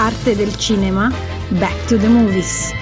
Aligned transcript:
Arte 0.00 0.34
del 0.34 0.50
cinema, 0.56 1.12
Back 1.60 1.86
to 1.88 1.98
the 1.98 2.08
Movies. 2.08 2.72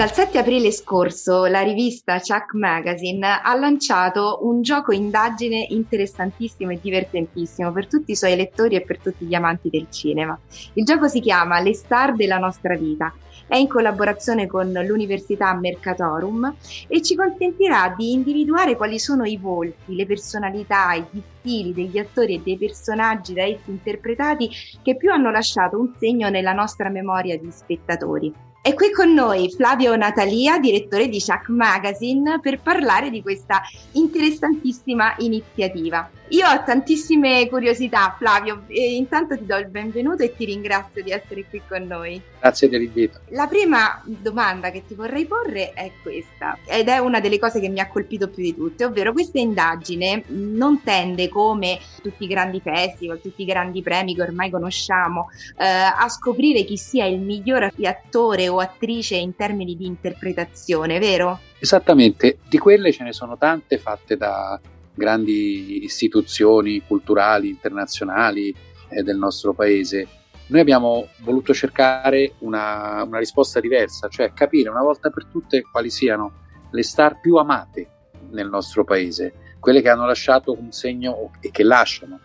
Dal 0.00 0.10
7 0.10 0.38
aprile 0.38 0.72
scorso 0.72 1.44
la 1.44 1.60
rivista 1.60 2.20
Chuck 2.20 2.54
Magazine 2.54 3.38
ha 3.42 3.54
lanciato 3.54 4.38
un 4.44 4.62
gioco 4.62 4.92
indagine 4.92 5.66
interessantissimo 5.68 6.70
e 6.70 6.78
divertentissimo 6.80 7.70
per 7.70 7.86
tutti 7.86 8.12
i 8.12 8.16
suoi 8.16 8.34
lettori 8.34 8.76
e 8.76 8.80
per 8.80 8.98
tutti 8.98 9.26
gli 9.26 9.34
amanti 9.34 9.68
del 9.68 9.88
cinema. 9.90 10.40
Il 10.72 10.86
gioco 10.86 11.06
si 11.06 11.20
chiama 11.20 11.60
Le 11.60 11.74
star 11.74 12.14
della 12.14 12.38
nostra 12.38 12.78
vita, 12.78 13.12
è 13.46 13.56
in 13.56 13.68
collaborazione 13.68 14.46
con 14.46 14.72
l'Università 14.72 15.52
Mercatorum 15.52 16.54
e 16.88 17.02
ci 17.02 17.14
consentirà 17.14 17.94
di 17.94 18.12
individuare 18.12 18.76
quali 18.76 18.98
sono 18.98 19.26
i 19.26 19.36
volti, 19.36 19.94
le 19.94 20.06
personalità, 20.06 20.96
gli 20.96 21.20
stili 21.40 21.74
degli 21.74 21.98
attori 21.98 22.36
e 22.36 22.40
dei 22.42 22.56
personaggi 22.56 23.34
da 23.34 23.42
essi 23.42 23.68
interpretati 23.68 24.48
che 24.82 24.96
più 24.96 25.12
hanno 25.12 25.30
lasciato 25.30 25.78
un 25.78 25.92
segno 25.98 26.30
nella 26.30 26.54
nostra 26.54 26.88
memoria 26.88 27.38
di 27.38 27.50
spettatori. 27.50 28.48
È 28.62 28.74
qui 28.74 28.90
con 28.92 29.14
noi 29.14 29.50
Flavio 29.50 29.96
Natalia, 29.96 30.58
direttore 30.58 31.08
di 31.08 31.18
Chuck 31.18 31.48
Magazine, 31.48 32.40
per 32.40 32.60
parlare 32.60 33.08
di 33.08 33.22
questa 33.22 33.62
interessantissima 33.92 35.14
iniziativa. 35.16 36.10
Io 36.32 36.46
ho 36.46 36.62
tantissime 36.62 37.48
curiosità, 37.48 38.14
Flavio, 38.16 38.62
e 38.68 38.94
intanto 38.94 39.36
ti 39.36 39.46
do 39.46 39.56
il 39.56 39.66
benvenuto 39.66 40.22
e 40.22 40.36
ti 40.36 40.44
ringrazio 40.44 41.02
di 41.02 41.10
essere 41.10 41.44
qui 41.48 41.60
con 41.66 41.82
noi. 41.88 42.22
Grazie 42.38 42.68
dell'invito. 42.68 43.18
La 43.30 43.48
prima 43.48 44.00
domanda 44.04 44.70
che 44.70 44.84
ti 44.86 44.94
vorrei 44.94 45.26
porre 45.26 45.72
è 45.72 45.90
questa, 46.00 46.56
ed 46.66 46.86
è 46.86 46.98
una 46.98 47.18
delle 47.18 47.40
cose 47.40 47.58
che 47.58 47.68
mi 47.68 47.80
ha 47.80 47.88
colpito 47.88 48.28
più 48.28 48.44
di 48.44 48.54
tutte, 48.54 48.84
ovvero 48.84 49.12
questa 49.12 49.40
indagine 49.40 50.22
non 50.28 50.82
tende, 50.84 51.28
come 51.28 51.80
tutti 52.00 52.22
i 52.22 52.28
grandi 52.28 52.60
festival, 52.60 53.20
tutti 53.20 53.42
i 53.42 53.46
grandi 53.46 53.82
premi 53.82 54.14
che 54.14 54.22
ormai 54.22 54.50
conosciamo, 54.50 55.30
eh, 55.58 55.64
a 55.64 56.08
scoprire 56.08 56.62
chi 56.62 56.76
sia 56.76 57.06
il 57.06 57.18
miglior 57.18 57.72
attore 57.82 58.48
o 58.52 58.58
attrice 58.58 59.16
in 59.16 59.34
termini 59.34 59.76
di 59.76 59.86
interpretazione, 59.86 60.98
vero? 60.98 61.40
Esattamente, 61.58 62.38
di 62.48 62.58
quelle 62.58 62.92
ce 62.92 63.04
ne 63.04 63.12
sono 63.12 63.36
tante 63.36 63.78
fatte 63.78 64.16
da 64.16 64.60
grandi 64.94 65.84
istituzioni 65.84 66.82
culturali 66.86 67.48
internazionali 67.48 68.54
eh, 68.88 69.02
del 69.02 69.16
nostro 69.16 69.54
paese. 69.54 70.06
Noi 70.46 70.60
abbiamo 70.60 71.08
voluto 71.18 71.54
cercare 71.54 72.34
una, 72.38 73.02
una 73.04 73.18
risposta 73.18 73.60
diversa, 73.60 74.08
cioè 74.08 74.32
capire 74.32 74.68
una 74.68 74.82
volta 74.82 75.10
per 75.10 75.26
tutte 75.26 75.62
quali 75.62 75.90
siano 75.90 76.32
le 76.70 76.82
star 76.82 77.20
più 77.20 77.36
amate 77.36 77.88
nel 78.30 78.48
nostro 78.48 78.84
paese, 78.84 79.32
quelle 79.60 79.80
che 79.80 79.88
hanno 79.88 80.06
lasciato 80.06 80.56
un 80.58 80.72
segno 80.72 81.30
e 81.40 81.50
che 81.50 81.62
lasciano 81.62 82.18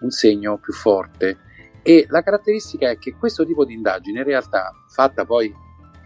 un 0.00 0.10
segno 0.10 0.58
più 0.58 0.72
forte. 0.72 1.38
E 1.82 2.06
la 2.08 2.22
caratteristica 2.22 2.90
è 2.90 2.98
che 2.98 3.14
questo 3.18 3.46
tipo 3.46 3.64
di 3.64 3.72
indagine 3.72 4.18
in 4.18 4.26
realtà 4.26 4.72
fatta 4.88 5.24
poi 5.24 5.52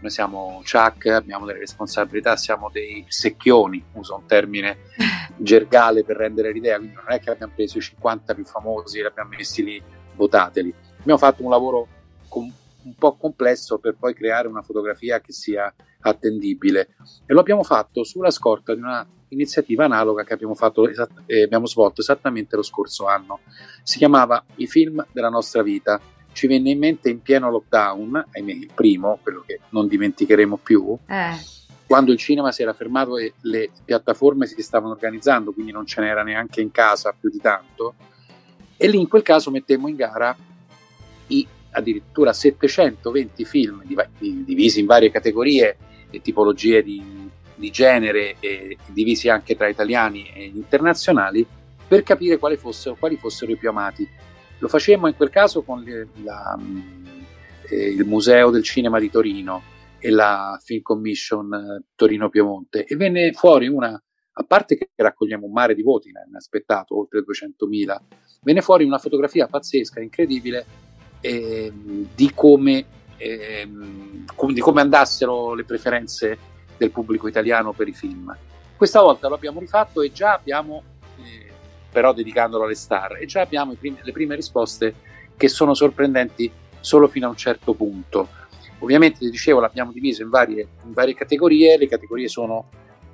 noi 0.05 0.13
siamo 0.13 0.61
Chuck, 0.63 1.07
abbiamo 1.07 1.47
delle 1.47 1.59
responsabilità, 1.59 2.35
siamo 2.37 2.69
dei 2.71 3.03
secchioni, 3.07 3.83
uso 3.93 4.15
un 4.15 4.27
termine 4.27 4.77
gergale 5.37 6.03
per 6.03 6.17
rendere 6.17 6.51
l'idea, 6.51 6.77
quindi 6.77 6.95
non 6.95 7.05
è 7.07 7.19
che 7.19 7.31
abbiamo 7.31 7.53
preso 7.55 7.79
i 7.79 7.81
50 7.81 8.35
più 8.35 8.45
famosi 8.45 8.99
e 8.99 9.01
li 9.01 9.07
abbiamo 9.07 9.29
messi 9.29 9.63
lì, 9.63 9.81
votateli. 10.13 10.71
Abbiamo 10.99 11.17
fatto 11.17 11.43
un 11.43 11.49
lavoro 11.49 11.87
com- 12.27 12.53
un 12.83 12.93
po' 12.93 13.15
complesso 13.15 13.79
per 13.79 13.95
poi 13.97 14.13
creare 14.13 14.47
una 14.47 14.61
fotografia 14.61 15.19
che 15.19 15.33
sia 15.33 15.73
attendibile 16.01 16.89
e 17.25 17.33
lo 17.33 17.39
abbiamo 17.39 17.63
fatto 17.63 18.03
sulla 18.03 18.29
scorta 18.29 18.75
di 18.75 18.81
una 18.81 19.03
iniziativa 19.29 19.85
analoga 19.85 20.23
che 20.23 20.33
abbiamo, 20.33 20.53
esatt- 20.87 21.23
eh, 21.25 21.41
abbiamo 21.41 21.65
svolto 21.65 22.01
esattamente 22.01 22.55
lo 22.55 22.61
scorso 22.61 23.07
anno. 23.07 23.39
Si 23.81 23.97
chiamava 23.97 24.43
I 24.57 24.67
film 24.67 25.03
della 25.11 25.29
nostra 25.29 25.63
vita 25.63 25.99
ci 26.35 26.47
venne 26.47 26.71
in 26.71 26.79
mente 26.79 27.09
in 27.09 27.21
pieno 27.21 27.49
lockdown, 27.49 28.25
ahimè 28.33 28.51
il 28.51 28.69
primo, 28.73 29.17
quello 29.23 29.43
che 29.47 29.61
non 29.69 29.87
dimenticheremo 29.87 30.57
più, 30.57 30.95
eh. 31.07 31.33
quando 31.87 32.11
il 32.11 32.17
cinema 32.17 32.51
si 32.51 32.61
era 32.61 32.73
fermato 32.73 33.17
e 33.17 33.33
le 33.41 33.69
piattaforme 33.85 34.45
si 34.45 34.61
stavano 34.61 34.91
organizzando, 34.91 35.53
quindi 35.53 35.71
non 35.71 35.85
ce 35.85 36.01
n'era 36.01 36.23
neanche 36.23 36.59
in 36.59 36.71
casa 36.71 37.15
più 37.17 37.29
di 37.29 37.39
tanto, 37.39 37.95
e 38.75 38.87
lì 38.89 38.99
in 38.99 39.07
quel 39.07 39.21
caso 39.21 39.49
mettemmo 39.49 39.87
in 39.87 39.95
gara 39.95 40.35
i 41.27 41.47
addirittura 41.71 42.33
720 42.33 43.45
film 43.45 43.83
divisi 44.17 44.79
in 44.79 44.85
varie 44.85 45.11
categorie 45.11 45.77
e 46.09 46.21
tipologie 46.21 46.81
di, 46.83 47.29
di 47.53 47.69
genere 47.69 48.37
divisi 48.87 49.29
anche 49.29 49.55
tra 49.55 49.67
italiani 49.67 50.29
e 50.33 50.45
internazionali 50.45 51.45
per 51.87 52.03
capire 52.03 52.37
quali 52.37 52.55
fossero, 52.55 52.95
quali 52.95 53.17
fossero 53.17 53.51
i 53.51 53.57
più 53.57 53.69
amati 53.69 54.07
lo 54.59 54.67
facemmo 54.67 55.07
in 55.07 55.15
quel 55.15 55.29
caso 55.29 55.63
con 55.63 55.81
le, 55.81 56.07
la, 56.23 56.57
eh, 57.69 57.89
il 57.89 58.05
Museo 58.05 58.49
del 58.49 58.63
Cinema 58.63 58.99
di 58.99 59.09
Torino 59.09 59.61
e 59.99 60.09
la 60.09 60.59
Film 60.63 60.81
Commission 60.81 61.53
eh, 61.53 61.83
Torino 61.95 62.29
Piemonte 62.29 62.85
e 62.85 62.95
venne 62.95 63.31
fuori 63.33 63.67
una, 63.67 64.01
a 64.37 64.43
parte 64.43 64.77
che 64.77 64.89
raccogliamo 64.95 65.45
un 65.45 65.51
mare 65.51 65.75
di 65.75 65.81
voti 65.81 66.09
inaspettato, 66.09 66.97
oltre 66.97 67.21
200.000, 67.21 67.97
venne 68.41 68.61
fuori 68.61 68.83
una 68.83 68.97
fotografia 68.97 69.47
pazzesca, 69.47 69.99
incredibile, 69.99 70.65
eh, 71.21 71.71
di, 71.73 72.31
come, 72.33 72.85
eh, 73.17 73.67
di 73.67 74.59
come 74.59 74.81
andassero 74.81 75.53
le 75.53 75.63
preferenze 75.63 76.37
del 76.77 76.91
pubblico 76.91 77.27
italiano 77.27 77.71
per 77.71 77.87
i 77.87 77.93
film. 77.93 78.35
Questa 78.75 79.01
volta 79.01 79.29
lo 79.29 79.35
abbiamo 79.35 79.59
rifatto 79.59 80.01
e 80.01 80.11
già 80.11 80.33
abbiamo 80.33 80.83
però 81.95 82.11
dedicandolo 82.11 82.65
alle 82.65 82.75
star. 82.75 83.15
E 83.21 83.25
già 83.25 83.39
abbiamo 83.39 83.73
primi, 83.75 83.97
le 84.01 84.11
prime 84.11 84.35
risposte 84.35 84.93
che 85.37 85.47
sono 85.47 85.73
sorprendenti 85.73 86.51
solo 86.81 87.07
fino 87.07 87.27
a 87.27 87.29
un 87.29 87.37
certo 87.37 87.73
punto. 87.73 88.27
Ovviamente, 88.79 89.29
dicevo, 89.29 89.61
l'abbiamo 89.61 89.93
diviso 89.93 90.21
in 90.21 90.29
varie, 90.29 90.67
in 90.83 90.91
varie 90.91 91.13
categorie, 91.13 91.77
le 91.77 91.87
categorie 91.87 92.27
sono 92.27 92.65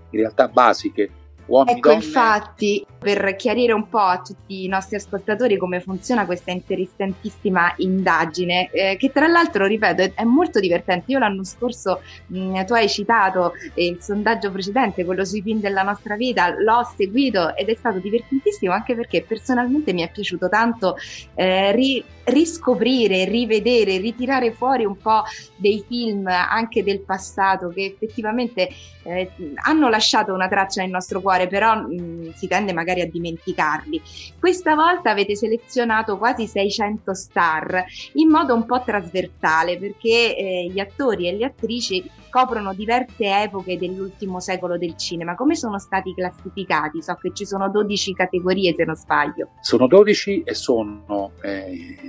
in 0.09 0.19
realtà 0.19 0.47
basiche, 0.47 1.11
uomini 1.51 1.77
ecco, 1.77 1.89
donne. 1.89 2.03
infatti, 2.03 2.85
per 2.97 3.35
chiarire 3.35 3.73
un 3.73 3.89
po' 3.89 3.99
a 3.99 4.21
tutti 4.21 4.63
i 4.63 4.67
nostri 4.67 4.95
ascoltatori 4.95 5.57
come 5.57 5.81
funziona 5.81 6.25
questa 6.25 6.51
interessantissima 6.51 7.73
indagine, 7.77 8.69
eh, 8.71 8.95
che 8.97 9.11
tra 9.11 9.27
l'altro, 9.27 9.65
ripeto, 9.65 10.01
è, 10.01 10.13
è, 10.13 10.23
molto 10.23 10.59
divertente. 10.59 11.11
Io 11.11 11.19
l'anno 11.19 11.43
scorso, 11.43 12.01
mh, 12.27 12.39
mm, 12.39 12.63
tu 12.63 12.73
hai 12.73 12.87
citato 12.87 13.53
eh, 13.73 13.85
il 13.87 13.97
sondaggio 14.01 14.51
precedente, 14.51 15.03
quello 15.03 15.25
sui 15.25 15.41
film 15.41 15.59
della 15.59 15.83
nostra 15.83 16.15
vita, 16.15 16.53
l'ho 16.57 16.89
seguito 16.95 17.55
ed 17.55 17.67
è 17.69 17.75
stato 17.75 17.99
divertentissimo 17.99 18.71
anche 18.71 18.95
perché 18.95 19.23
personalmente 19.23 19.93
mi 19.93 20.03
è 20.03 20.09
piaciuto 20.09 20.47
tanto 20.47 20.95
eh, 21.35 21.71
ri- 21.73 22.03
riscoprire, 22.25 23.25
rivedere, 23.25 23.97
ritirare 23.97 24.51
fuori 24.51 24.85
un 24.85 24.97
po' 24.97 25.23
dei 25.55 25.83
film 25.87 26.27
anche 26.27 26.83
del 26.83 27.01
passato 27.01 27.69
che 27.69 27.85
effettivamente 27.85 28.69
eh, 29.03 29.31
hanno 29.63 29.89
lasciato 29.89 30.33
una 30.33 30.47
traccia 30.47 30.81
nel 30.81 30.91
nostro 30.91 31.21
cuore, 31.21 31.40
però 31.47 31.75
mh, 31.75 31.93
mm, 31.93 32.29
si 32.35 32.47
tende 32.47 32.73
magari 32.73 33.01
a 33.01 33.07
dimenticarli. 33.07 34.01
Questa 34.39 34.75
volta 34.75 35.11
avete 35.11 35.35
selezionato 35.35 36.17
quasi 36.17 36.47
600 36.47 37.13
star 37.13 37.85
in 38.13 38.29
modo 38.29 38.53
un 38.53 38.65
po' 38.65 38.81
trasversale 38.83 39.77
perché 39.77 40.35
eh, 40.35 40.69
gli 40.71 40.79
attori 40.79 41.27
e 41.27 41.37
le 41.37 41.45
attrici 41.45 42.09
coprono 42.31 42.73
diverse 42.73 43.43
epoche 43.43 43.77
dell'ultimo 43.77 44.39
secolo 44.39 44.77
del 44.77 44.95
cinema. 44.95 45.35
Come 45.35 45.55
sono 45.55 45.77
stati 45.77 46.13
classificati? 46.13 47.01
So 47.01 47.15
che 47.15 47.31
ci 47.33 47.45
sono 47.45 47.69
12 47.69 48.13
categorie 48.13 48.73
se 48.75 48.85
non 48.85 48.95
sbaglio. 48.95 49.49
Sono 49.61 49.85
12 49.87 50.43
e 50.43 50.53
sono 50.55 51.33
eh, 51.41 51.99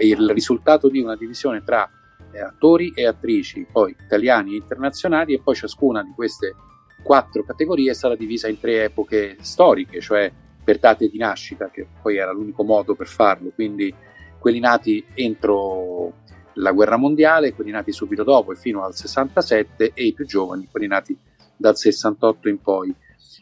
il 0.00 0.30
risultato 0.30 0.88
di 0.88 1.00
una 1.00 1.16
divisione 1.16 1.62
tra 1.64 1.90
eh, 2.32 2.40
attori 2.40 2.92
e 2.94 3.06
attrici, 3.06 3.66
poi 3.70 3.94
italiani 3.98 4.52
e 4.52 4.56
internazionali, 4.56 5.34
e 5.34 5.40
poi 5.42 5.54
ciascuna 5.54 6.02
di 6.02 6.12
queste 6.14 6.54
quattro 7.02 7.44
categorie 7.44 7.94
sarà 7.94 8.16
divisa 8.16 8.48
in 8.48 8.58
tre 8.58 8.84
epoche 8.84 9.36
storiche, 9.40 10.00
cioè 10.00 10.30
per 10.62 10.78
date 10.78 11.08
di 11.08 11.18
nascita, 11.18 11.70
che 11.70 11.86
poi 12.00 12.16
era 12.16 12.32
l'unico 12.32 12.62
modo 12.62 12.94
per 12.94 13.06
farlo, 13.06 13.50
quindi 13.54 13.92
quelli 14.38 14.60
nati 14.60 15.04
entro 15.14 16.20
la 16.54 16.72
guerra 16.72 16.96
mondiale, 16.96 17.54
quelli 17.54 17.70
nati 17.70 17.92
subito 17.92 18.22
dopo 18.22 18.52
e 18.52 18.56
fino 18.56 18.84
al 18.84 18.94
67 18.94 19.92
e 19.94 20.04
i 20.04 20.12
più 20.12 20.26
giovani, 20.26 20.68
quelli 20.70 20.86
nati 20.86 21.16
dal 21.56 21.76
68 21.76 22.48
in 22.48 22.60
poi. 22.60 22.94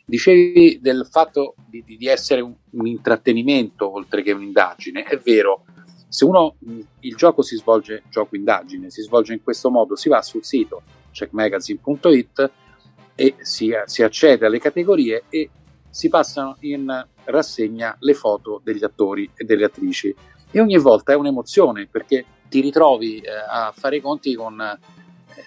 Dicevi 0.05 0.79
del 0.81 1.07
fatto 1.11 1.55
di, 1.69 1.85
di 1.85 2.07
essere 2.07 2.41
un, 2.41 2.55
un, 2.71 2.87
intrattenimento 2.87 3.93
oltre 3.93 4.23
che 4.23 4.33
un'indagine, 4.33 5.05
è 5.05 5.17
vero, 5.17 5.65
se 6.09 6.25
uno 6.25 6.57
il 7.01 7.15
gioco 7.15 7.43
si 7.43 7.57
svolge, 7.57 8.03
gioco 8.11 8.35
indagine, 8.35 8.91
si 8.91 9.03
svolge 9.03 9.33
in 9.33 9.43
questo 9.43 9.71
modo, 9.71 9.95
si 9.97 10.09
va 10.09 10.21
sul 10.23 10.45
sito 10.45 10.83
checkmagazine.it 11.13 12.51
e 13.21 13.35
si, 13.43 13.71
si 13.85 14.03
accede 14.03 14.47
alle 14.47 14.59
categorie 14.59 15.25
e 15.29 15.51
si 15.91 16.09
passano 16.09 16.57
in 16.61 17.07
rassegna 17.25 17.95
le 18.01 18.15
foto 18.15 18.63
degli 18.65 18.83
attori 18.83 19.31
e 19.37 19.45
delle 19.45 19.67
attrici 19.67 20.15
e 20.51 20.59
ogni 20.59 20.79
volta 20.79 21.13
è 21.13 21.17
un'emozione 21.17 21.87
perché 21.87 22.25
ti 22.49 22.63
ritrovi 22.63 23.19
eh, 23.19 23.29
a 23.31 23.75
fare 23.77 23.97
i 23.97 24.01
conti 24.01 24.35
con 24.35 24.59
eh, 24.59 24.79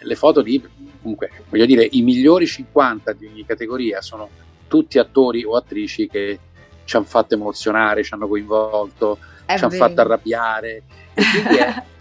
le 0.02 0.16
foto 0.16 0.44
di 0.44 0.64
comunque 1.02 1.32
voglio 1.50 1.66
dire 1.66 1.88
i 1.90 2.04
migliori 2.04 2.46
50 2.46 3.12
di 3.14 3.26
ogni 3.26 3.44
categoria 3.44 4.02
sono 4.02 4.30
tutti 4.68 5.00
attori 5.00 5.44
o 5.44 5.56
attrici 5.56 6.08
che 6.08 6.40
ci 6.86 6.96
hanno 6.96 7.06
fatto 7.06 7.34
emozionare, 7.34 8.04
ci 8.04 8.14
hanno 8.14 8.28
coinvolto, 8.28 9.18
è 9.46 9.58
ci 9.58 9.64
hanno 9.64 9.74
fatto 9.74 10.02
arrabbiare. 10.02 10.84
E 11.14 11.24
quindi 11.32 11.56
è, 11.58 11.84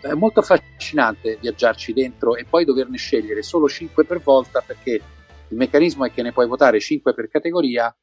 è 0.00 0.14
molto 0.14 0.40
affascinante 0.40 1.38
viaggiarci 1.40 1.92
dentro 1.92 2.36
e 2.36 2.44
poi 2.44 2.64
doverne 2.64 2.96
scegliere 2.96 3.42
solo 3.42 3.68
5 3.68 4.04
per 4.04 4.20
volta 4.20 4.60
perché 4.60 4.90
il 4.92 5.56
meccanismo 5.56 6.04
è 6.04 6.12
che 6.12 6.22
ne 6.22 6.32
puoi 6.32 6.46
votare 6.46 6.80
5 6.80 7.14
per 7.14 7.28
categoria. 7.28 7.94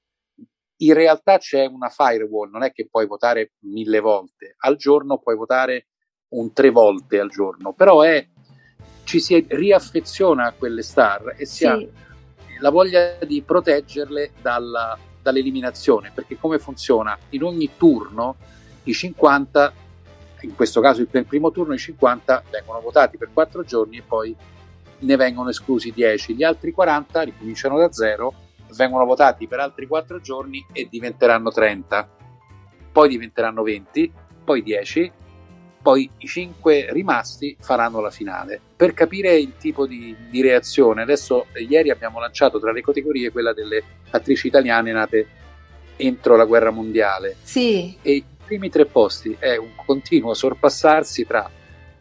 In 0.81 0.93
realtà 0.93 1.37
c'è 1.37 1.65
una 1.65 1.89
firewall, 1.89 2.49
non 2.49 2.63
è 2.63 2.71
che 2.71 2.87
puoi 2.89 3.05
votare 3.05 3.53
mille 3.63 3.99
volte 3.99 4.55
al 4.59 4.77
giorno, 4.77 5.17
puoi 5.17 5.35
votare 5.35 5.87
un 6.29 6.53
tre 6.53 6.69
volte 6.69 7.19
al 7.19 7.29
giorno, 7.29 7.73
però 7.73 8.01
è, 8.01 8.25
ci 9.03 9.19
si 9.19 9.45
riaffeziona 9.49 10.45
a 10.45 10.53
quelle 10.53 10.83
star 10.83 11.33
e 11.37 11.45
si 11.45 11.57
sì. 11.57 11.65
ha 11.65 11.77
la 12.59 12.69
voglia 12.69 13.17
di 13.25 13.41
proteggerle 13.41 14.31
dalla, 14.41 14.97
dall'eliminazione, 15.21 16.11
perché 16.13 16.37
come 16.37 16.59
funziona? 16.59 17.17
In 17.29 17.43
ogni 17.43 17.71
turno 17.77 18.35
i 18.83 18.93
50, 18.93 19.73
in 20.41 20.55
questo 20.55 20.81
caso 20.81 21.01
il 21.01 21.07
primo 21.07 21.51
turno 21.51 21.73
i 21.73 21.77
50 21.77 22.43
vengono 22.51 22.79
votati 22.81 23.17
per 23.17 23.29
4 23.33 23.63
giorni 23.63 23.97
e 23.97 24.03
poi 24.05 24.35
ne 24.99 25.15
vengono 25.15 25.49
esclusi 25.49 25.91
10, 25.91 26.35
gli 26.35 26.43
altri 26.43 26.71
40 26.71 27.21
ricominciano 27.21 27.77
da 27.77 27.91
zero, 27.91 28.33
vengono 28.75 29.05
votati 29.05 29.47
per 29.47 29.59
altri 29.59 29.87
4 29.87 30.19
giorni 30.19 30.65
e 30.73 30.87
diventeranno 30.89 31.49
30, 31.51 32.09
poi 32.91 33.09
diventeranno 33.09 33.63
20, 33.63 34.11
poi 34.43 34.63
10 34.63 35.11
poi 35.81 36.09
i 36.17 36.27
cinque 36.27 36.87
rimasti 36.91 37.55
faranno 37.59 38.01
la 38.01 38.09
finale. 38.09 38.59
Per 38.75 38.93
capire 38.93 39.37
il 39.37 39.53
tipo 39.57 39.87
di, 39.87 40.15
di, 40.29 40.41
reazione, 40.41 41.01
adesso 41.01 41.45
eh, 41.53 41.63
ieri 41.63 41.89
abbiamo 41.89 42.19
lanciato 42.19 42.59
tra 42.59 42.71
le 42.71 42.81
categorie 42.81 43.31
quella 43.31 43.53
delle 43.53 43.81
attrici 44.09 44.47
italiane 44.47 44.91
nate 44.91 45.27
entro 45.95 46.35
la 46.35 46.45
guerra 46.45 46.71
mondiale. 46.71 47.35
Sì. 47.41 47.97
E 48.01 48.23
primi 48.49 48.71
tre 48.71 48.87
posti 48.87 49.35
è 49.37 49.57
un 49.57 49.75
continuo 49.75 50.33
sorpassarsi 50.33 51.23
tra 51.23 51.47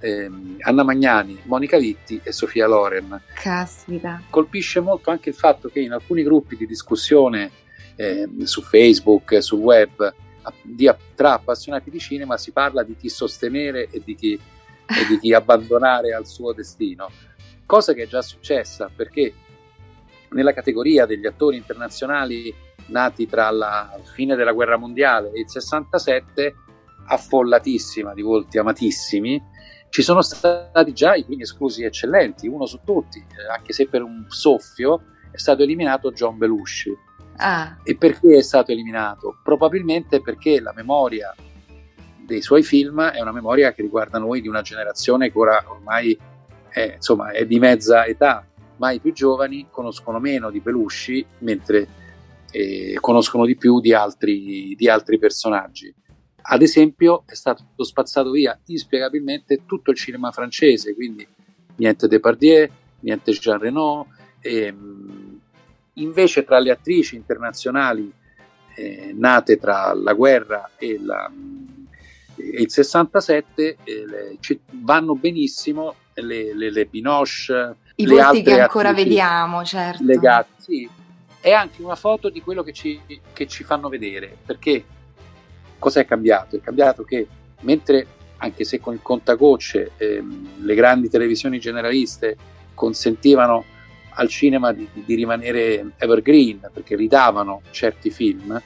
ehm, 0.00 0.56
Anna 0.60 0.82
Magnani, 0.82 1.38
Monica 1.42 1.76
Vitti 1.76 2.18
e 2.22 2.32
Sofia 2.32 2.66
Loren. 2.66 3.20
Caspita. 3.34 4.22
Colpisce 4.30 4.80
molto 4.80 5.10
anche 5.10 5.28
il 5.28 5.34
fatto 5.34 5.68
che 5.68 5.80
in 5.80 5.92
alcuni 5.92 6.22
gruppi 6.22 6.56
di 6.56 6.66
discussione 6.66 7.50
eh, 7.96 8.26
su 8.44 8.62
Facebook, 8.62 9.42
sul 9.42 9.58
web, 9.58 10.14
di, 10.62 10.90
tra 11.14 11.34
appassionati 11.34 11.90
di 11.90 11.98
cinema 11.98 12.38
si 12.38 12.50
parla 12.50 12.82
di 12.82 12.96
chi 12.96 13.10
sostenere 13.10 13.88
e 13.90 14.00
di 14.02 14.14
chi, 14.14 14.32
e 14.32 15.06
di 15.06 15.18
chi 15.18 15.34
abbandonare 15.34 16.14
al 16.14 16.26
suo 16.26 16.54
destino, 16.54 17.10
cosa 17.66 17.92
che 17.92 18.04
è 18.04 18.06
già 18.06 18.22
successa 18.22 18.90
perché 18.94 19.34
nella 20.30 20.54
categoria 20.54 21.04
degli 21.04 21.26
attori 21.26 21.58
internazionali 21.58 22.54
nati 22.88 23.26
tra 23.26 23.50
la 23.50 23.98
fine 24.14 24.34
della 24.34 24.52
guerra 24.52 24.76
mondiale 24.76 25.30
e 25.32 25.40
il 25.40 25.50
67, 25.50 26.54
affollatissima 27.06 28.12
di 28.14 28.22
volti 28.22 28.58
amatissimi, 28.58 29.42
ci 29.88 30.02
sono 30.02 30.20
stati 30.20 30.92
già 30.92 31.14
i 31.14 31.24
primi 31.24 31.42
esclusi 31.42 31.82
eccellenti, 31.84 32.46
uno 32.46 32.66
su 32.66 32.80
tutti, 32.84 33.18
eh, 33.18 33.50
anche 33.50 33.72
se 33.72 33.88
per 33.88 34.02
un 34.02 34.26
soffio 34.28 35.04
è 35.30 35.38
stato 35.38 35.62
eliminato 35.62 36.12
John 36.12 36.36
Belushi 36.36 37.06
Ah. 37.38 37.76
E 37.84 37.96
perché 37.96 38.38
è 38.38 38.42
stato 38.42 38.72
eliminato? 38.72 39.38
Probabilmente 39.42 40.20
perché 40.20 40.60
la 40.60 40.72
memoria 40.74 41.34
dei 42.24 42.42
suoi 42.42 42.62
film 42.62 43.00
è 43.00 43.20
una 43.20 43.32
memoria 43.32 43.72
che 43.72 43.82
riguarda 43.82 44.18
noi 44.18 44.40
di 44.40 44.48
una 44.48 44.60
generazione 44.60 45.30
che 45.30 45.38
ora 45.38 45.62
ormai 45.66 46.18
è, 46.68 46.94
insomma, 46.96 47.30
è 47.30 47.46
di 47.46 47.58
mezza 47.58 48.04
età, 48.06 48.44
ma 48.76 48.90
i 48.90 48.98
più 48.98 49.12
giovani 49.12 49.68
conoscono 49.70 50.18
meno 50.18 50.50
di 50.50 50.60
Belushi, 50.60 51.24
mentre 51.38 51.86
eh, 52.50 52.96
conoscono 53.00 53.44
di 53.44 53.56
più 53.56 53.80
di 53.80 53.92
altri, 53.92 54.74
di 54.76 54.88
altri 54.88 55.18
personaggi. 55.18 55.92
Ad 56.50 56.62
esempio, 56.62 57.24
è 57.26 57.34
stato 57.34 57.64
spazzato 57.84 58.30
via 58.30 58.58
inspiegabilmente 58.66 59.64
tutto 59.66 59.90
il 59.90 59.96
cinema 59.96 60.30
francese, 60.30 60.94
quindi 60.94 61.26
niente 61.76 62.08
Depardieu, 62.08 62.68
niente 63.00 63.32
Jean 63.32 63.58
Reno, 63.58 64.06
ehm, 64.40 65.38
Invece 65.98 66.44
tra 66.44 66.58
le 66.58 66.70
attrici 66.70 67.16
internazionali 67.16 68.12
eh, 68.74 69.12
nate 69.14 69.58
tra 69.58 69.92
la 69.94 70.12
guerra 70.12 70.70
e, 70.76 70.98
la, 71.00 71.30
e 72.36 72.62
il 72.62 72.70
67 72.70 73.78
eh, 73.82 74.04
le, 74.06 74.38
vanno 74.82 75.14
benissimo 75.14 75.94
le, 76.14 76.54
le, 76.54 76.70
le 76.70 76.84
Binoche, 76.86 77.76
i 77.96 78.06
volti 78.06 78.42
che 78.42 78.60
ancora 78.60 78.92
vediamo, 78.92 79.64
certo. 79.64 80.04
Legati, 80.04 80.50
sì. 80.56 80.88
È 81.40 81.52
anche 81.52 81.82
una 81.82 81.94
foto 81.94 82.28
di 82.28 82.40
quello 82.40 82.62
che 82.62 82.72
ci, 82.72 83.00
che 83.32 83.46
ci 83.46 83.64
fanno 83.64 83.88
vedere, 83.88 84.36
perché 84.44 84.84
cos'è 85.78 86.04
cambiato? 86.04 86.56
È 86.56 86.60
cambiato 86.60 87.04
che 87.04 87.26
mentre, 87.60 88.06
anche 88.38 88.64
se 88.64 88.80
con 88.80 88.94
il 88.94 89.02
contagocce, 89.02 89.92
ehm, 89.96 90.64
le 90.64 90.74
grandi 90.74 91.08
televisioni 91.08 91.58
generaliste 91.58 92.36
consentivano 92.74 93.64
al 94.14 94.28
cinema 94.28 94.72
di, 94.72 94.88
di 94.92 95.14
rimanere 95.14 95.92
evergreen 95.96 96.70
perché 96.72 96.96
ridavano 96.96 97.62
certi 97.70 98.10
film, 98.10 98.60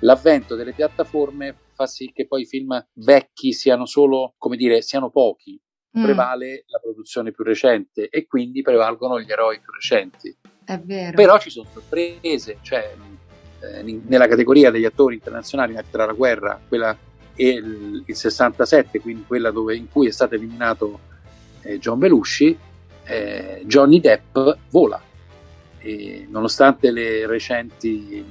l'avvento 0.00 0.54
delle 0.54 0.72
piattaforme 0.72 1.54
fa 1.72 1.86
sì 1.86 2.12
che 2.12 2.26
poi 2.26 2.42
i 2.42 2.46
film 2.46 2.86
vecchi 2.94 3.52
siano 3.52 3.86
solo, 3.86 4.34
come 4.36 4.56
dire, 4.56 4.82
siano 4.82 5.10
pochi. 5.10 5.58
Mm. 5.98 6.04
Prevale 6.04 6.64
la 6.68 6.78
produzione 6.78 7.32
più 7.32 7.42
recente 7.42 8.08
e 8.10 8.24
quindi 8.26 8.62
prevalgono 8.62 9.20
gli 9.20 9.32
eroi 9.32 9.58
più 9.58 9.72
recenti. 9.72 10.36
È 10.70 10.78
vero. 10.78 11.16
Però 11.16 11.36
ci 11.40 11.50
sono 11.50 11.66
sorprese, 11.72 12.58
cioè 12.62 12.94
eh, 13.60 14.00
nella 14.06 14.28
categoria 14.28 14.70
degli 14.70 14.84
attori 14.84 15.16
internazionali 15.16 15.76
tra 15.90 16.04
la 16.04 16.12
guerra, 16.12 16.60
quella 16.68 16.96
e 17.34 17.48
il, 17.48 18.04
il 18.06 18.14
67, 18.14 19.00
quindi 19.00 19.24
quella 19.26 19.50
dove, 19.50 19.74
in 19.74 19.88
cui 19.90 20.06
è 20.06 20.12
stato 20.12 20.36
eliminato 20.36 21.00
eh, 21.62 21.80
John 21.80 21.98
Belushi, 21.98 22.56
eh, 23.02 23.62
Johnny 23.64 23.98
Depp 23.98 24.38
vola. 24.70 25.02
E 25.78 26.28
nonostante 26.30 26.92
le 26.92 27.26
recenti, 27.26 28.24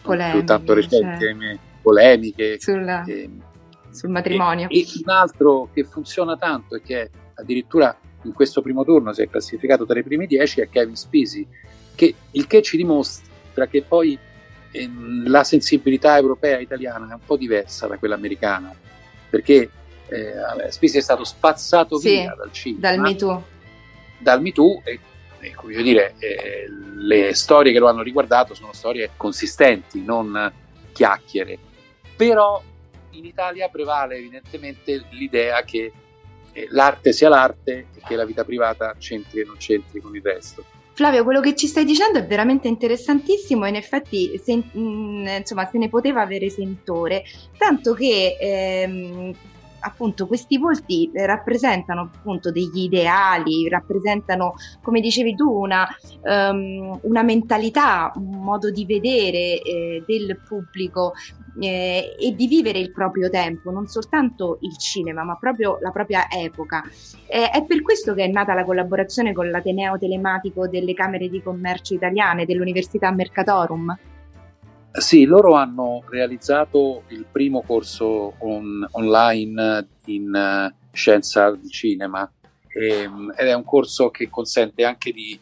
polemiche, 0.00 0.44
tanto 0.44 0.74
recenti 0.74 1.24
cioè. 1.24 1.58
polemiche 1.82 2.60
Sulla, 2.60 3.02
eh, 3.02 3.28
sul 3.90 4.10
matrimonio. 4.10 4.68
E, 4.68 4.78
e, 4.78 4.86
un 5.04 5.10
altro 5.10 5.70
che 5.72 5.82
funziona 5.82 6.36
tanto 6.36 6.76
e 6.76 6.82
che 6.82 7.10
addirittura 7.34 7.98
in 8.22 8.32
questo 8.32 8.62
primo 8.62 8.84
turno 8.84 9.12
si 9.12 9.22
è 9.22 9.28
classificato 9.28 9.86
tra 9.86 9.98
i 9.98 10.04
primi 10.04 10.26
dieci 10.26 10.60
è 10.60 10.68
Kevin 10.68 10.94
Spisi, 10.94 11.46
che, 12.00 12.14
il 12.30 12.46
che 12.46 12.62
ci 12.62 12.78
dimostra 12.78 13.66
che 13.66 13.82
poi 13.82 14.18
ehm, 14.70 15.28
la 15.28 15.44
sensibilità 15.44 16.16
europea 16.16 16.58
italiana 16.58 17.10
è 17.10 17.12
un 17.12 17.20
po' 17.26 17.36
diversa 17.36 17.86
da 17.86 17.98
quella 17.98 18.14
americana, 18.14 18.74
perché 19.28 19.70
eh, 20.08 20.70
Spisi 20.70 20.96
è 20.96 21.02
stato 21.02 21.24
spazzato 21.24 21.98
sì, 21.98 22.10
via 22.10 22.34
dal 22.34 22.50
cinema. 22.52 22.80
Dal 22.80 23.00
Me 23.00 23.14
Too 23.16 23.44
dal 24.20 24.40
MeToo 24.40 24.82
e, 24.84 24.98
e 25.40 25.54
voglio 25.60 25.82
dire, 25.82 26.14
eh, 26.18 26.66
le 26.96 27.34
storie 27.34 27.72
che 27.72 27.78
lo 27.78 27.88
hanno 27.88 28.02
riguardato 28.02 28.54
sono 28.54 28.72
storie 28.72 29.10
consistenti, 29.16 30.02
non 30.04 30.52
chiacchiere. 30.92 31.58
Però 32.16 32.62
in 33.10 33.24
Italia 33.24 33.68
prevale 33.68 34.16
evidentemente 34.16 35.04
l'idea 35.10 35.62
che 35.62 35.92
eh, 36.52 36.66
l'arte 36.70 37.12
sia 37.12 37.28
l'arte 37.28 37.86
e 37.94 38.00
che 38.06 38.14
la 38.14 38.24
vita 38.24 38.44
privata 38.44 38.94
c'entri 38.98 39.40
e 39.40 39.44
non 39.44 39.56
c'entri 39.56 40.00
con 40.00 40.14
il 40.14 40.22
resto. 40.22 40.64
Flavio, 40.92 41.24
quello 41.24 41.40
che 41.40 41.54
ci 41.54 41.66
stai 41.66 41.84
dicendo 41.84 42.18
è 42.18 42.26
veramente 42.26 42.68
interessantissimo 42.68 43.66
in 43.66 43.76
effetti 43.76 44.38
se, 44.42 44.62
mm, 44.76 45.26
insomma, 45.38 45.68
se 45.70 45.78
ne 45.78 45.88
poteva 45.88 46.20
avere 46.20 46.50
sentore, 46.50 47.24
tanto 47.56 47.94
che 47.94 48.36
ehm, 48.38 49.34
appunto 49.80 50.26
questi 50.26 50.58
volti 50.58 51.10
rappresentano 51.14 52.10
appunto 52.12 52.50
degli 52.50 52.82
ideali, 52.82 53.68
rappresentano, 53.68 54.54
come 54.82 55.00
dicevi 55.00 55.34
tu, 55.34 55.50
una, 55.50 55.86
um, 56.22 56.98
una 57.02 57.22
mentalità, 57.22 58.12
un 58.16 58.42
modo 58.42 58.70
di 58.70 58.84
vedere 58.84 59.60
eh, 59.62 60.04
del 60.06 60.38
pubblico 60.46 61.12
eh, 61.58 62.16
e 62.18 62.34
di 62.34 62.46
vivere 62.46 62.78
il 62.78 62.92
proprio 62.92 63.28
tempo, 63.28 63.70
non 63.70 63.86
soltanto 63.86 64.58
il 64.62 64.76
cinema, 64.78 65.24
ma 65.24 65.36
proprio 65.36 65.78
la 65.80 65.90
propria 65.90 66.26
epoca. 66.30 66.82
Eh, 67.26 67.50
è 67.50 67.64
per 67.64 67.82
questo 67.82 68.14
che 68.14 68.24
è 68.24 68.28
nata 68.28 68.54
la 68.54 68.64
collaborazione 68.64 69.32
con 69.32 69.50
l'Ateneo 69.50 69.98
Telematico 69.98 70.68
delle 70.68 70.94
Camere 70.94 71.28
di 71.28 71.42
Commercio 71.42 71.94
Italiane 71.94 72.46
dell'Università 72.46 73.10
Mercatorum. 73.10 73.96
Sì, 74.92 75.24
loro 75.24 75.54
hanno 75.54 76.02
realizzato 76.08 77.04
il 77.08 77.24
primo 77.30 77.62
corso 77.62 78.34
on, 78.38 78.86
online 78.92 79.86
in 80.06 80.32
uh, 80.34 80.74
scienza 80.92 81.50
del 81.50 81.70
cinema. 81.70 82.28
E, 82.66 83.02
ehm, 83.02 83.32
ed 83.36 83.46
è 83.46 83.54
un 83.54 83.64
corso 83.64 84.10
che 84.10 84.28
consente 84.28 84.84
anche 84.84 85.12
di 85.12 85.38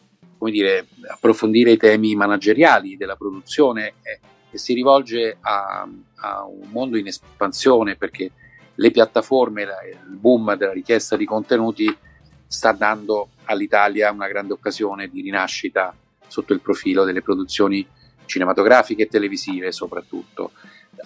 dire, 0.51 0.87
approfondire 1.07 1.71
i 1.71 1.77
temi 1.77 2.15
manageriali 2.15 2.95
della 2.95 3.15
produzione 3.15 3.95
e, 4.03 4.19
e 4.51 4.57
si 4.57 4.73
rivolge 4.73 5.37
a, 5.41 5.87
a, 6.15 6.45
un 6.45 6.69
mondo 6.69 6.97
in 6.97 7.07
espansione 7.07 7.95
perché 7.95 8.31
le 8.75 8.91
piattaforme, 8.91 9.63
il 9.63 10.15
boom 10.15 10.55
della 10.55 10.73
richiesta 10.73 11.17
di 11.17 11.25
contenuti 11.25 11.97
sta 12.45 12.71
dando 12.71 13.29
all'Italia 13.45 14.11
una 14.11 14.27
grande 14.27 14.53
occasione 14.53 15.09
di 15.09 15.21
rinascita 15.21 15.93
sotto 16.27 16.53
il 16.53 16.61
profilo 16.61 17.03
delle 17.03 17.23
produzioni 17.23 17.85
cinematografiche 18.29 19.03
e 19.03 19.07
televisive 19.07 19.71
soprattutto. 19.71 20.51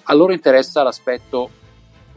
a 0.03 0.13
loro 0.13 0.33
interessa 0.33 0.83
l'aspetto, 0.83 1.49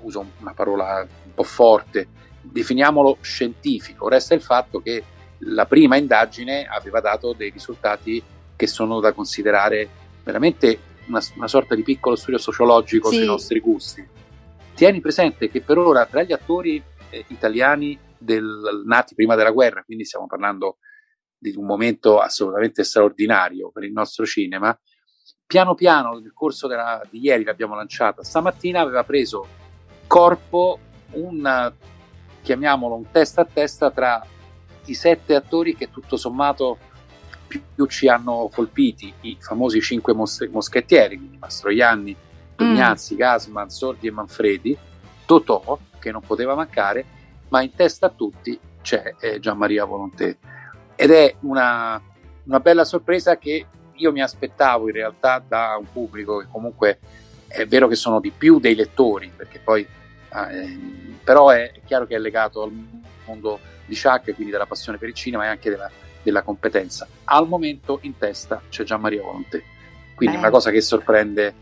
uso 0.00 0.26
una 0.40 0.52
parola 0.52 1.06
un 1.24 1.34
po' 1.34 1.44
forte, 1.44 2.08
definiamolo 2.42 3.18
scientifico, 3.20 4.08
resta 4.08 4.34
il 4.34 4.42
fatto 4.42 4.80
che 4.80 5.02
la 5.40 5.66
prima 5.66 5.96
indagine 5.96 6.66
aveva 6.66 7.00
dato 7.00 7.32
dei 7.32 7.50
risultati 7.50 8.22
che 8.56 8.66
sono 8.66 9.00
da 9.00 9.12
considerare 9.12 9.88
veramente 10.24 10.78
una, 11.06 11.20
una 11.36 11.48
sorta 11.48 11.74
di 11.74 11.82
piccolo 11.82 12.16
studio 12.16 12.38
sociologico 12.38 13.10
sì. 13.10 13.16
sui 13.16 13.26
nostri 13.26 13.60
gusti. 13.60 14.06
Tieni 14.74 15.00
presente 15.00 15.48
che 15.48 15.60
per 15.60 15.78
ora 15.78 16.04
tra 16.06 16.22
gli 16.22 16.32
attori 16.32 16.82
eh, 17.10 17.24
italiani 17.28 17.98
del, 18.18 18.82
nati 18.84 19.14
prima 19.14 19.34
della 19.34 19.50
guerra, 19.50 19.82
quindi 19.84 20.04
stiamo 20.04 20.26
parlando 20.26 20.78
di 21.38 21.54
un 21.56 21.66
momento 21.66 22.18
assolutamente 22.18 22.82
straordinario 22.82 23.70
per 23.70 23.84
il 23.84 23.92
nostro 23.92 24.24
cinema, 24.24 24.76
piano 25.46 25.74
piano 25.74 26.18
nel 26.18 26.32
corso 26.34 26.66
della, 26.66 27.00
di 27.08 27.20
ieri 27.20 27.44
l'abbiamo 27.44 27.74
lanciata, 27.74 28.24
stamattina 28.24 28.80
aveva 28.80 29.04
preso 29.04 29.46
corpo 30.06 30.78
un, 31.12 31.72
chiamiamolo 32.42 32.94
un 32.96 33.10
testa 33.10 33.42
a 33.42 33.46
testa 33.50 33.90
tra 33.90 34.24
i 34.86 34.94
sette 34.94 35.34
attori 35.34 35.76
che 35.76 35.90
tutto 35.90 36.16
sommato 36.16 36.78
più, 37.46 37.62
più 37.74 37.86
ci 37.86 38.08
hanno 38.08 38.50
colpiti, 38.52 39.12
i 39.22 39.36
famosi 39.38 39.80
cinque 39.80 40.12
mos- 40.14 40.48
moschettieri, 40.50 41.16
quindi 41.16 41.38
Mastroianni, 41.38 42.16
Tognazzi, 42.56 43.14
mm. 43.14 43.18
Gasman, 43.18 43.70
Sordi 43.70 44.08
e 44.08 44.10
Manfredi, 44.10 44.76
Totò, 45.24 45.78
che 45.98 46.10
non 46.10 46.22
poteva 46.22 46.54
mancare, 46.54 47.04
ma 47.48 47.62
in 47.62 47.72
testa 47.74 48.06
a 48.06 48.10
tutti 48.10 48.58
c'è 48.82 49.14
eh, 49.20 49.38
Gianmaria 49.38 49.84
Volontè. 49.84 50.36
Ed 50.94 51.10
è 51.10 51.36
una, 51.40 52.00
una 52.44 52.60
bella 52.60 52.84
sorpresa 52.84 53.36
che 53.36 53.66
io 53.96 54.12
mi 54.12 54.22
aspettavo 54.22 54.86
in 54.88 54.94
realtà 54.94 55.42
da 55.46 55.76
un 55.78 55.86
pubblico 55.90 56.38
che 56.38 56.46
comunque 56.50 56.98
è 57.48 57.66
vero 57.66 57.88
che 57.88 57.94
sono 57.94 58.20
di 58.20 58.30
più 58.30 58.58
dei 58.58 58.74
lettori, 58.74 59.32
perché 59.34 59.58
poi 59.58 59.80
eh, 59.82 60.78
però 61.22 61.50
è 61.50 61.72
chiaro 61.84 62.06
che 62.06 62.16
è 62.16 62.18
legato 62.18 62.62
al 62.62 62.72
mondo 63.24 63.60
di 63.84 63.94
Sciacca, 63.94 64.32
quindi 64.32 64.52
della 64.52 64.66
passione 64.66 64.98
per 64.98 65.08
il 65.08 65.14
cinema 65.14 65.44
e 65.44 65.48
anche 65.48 65.70
della, 65.70 65.90
della 66.22 66.42
competenza. 66.42 67.06
Al 67.24 67.48
momento 67.48 67.98
in 68.02 68.16
testa 68.18 68.60
c'è 68.68 68.84
Gianmaria 68.84 69.22
Volonté, 69.22 69.62
quindi 70.14 70.36
Beh. 70.36 70.42
una 70.42 70.50
cosa 70.50 70.70
che 70.70 70.80
sorprende 70.80 71.54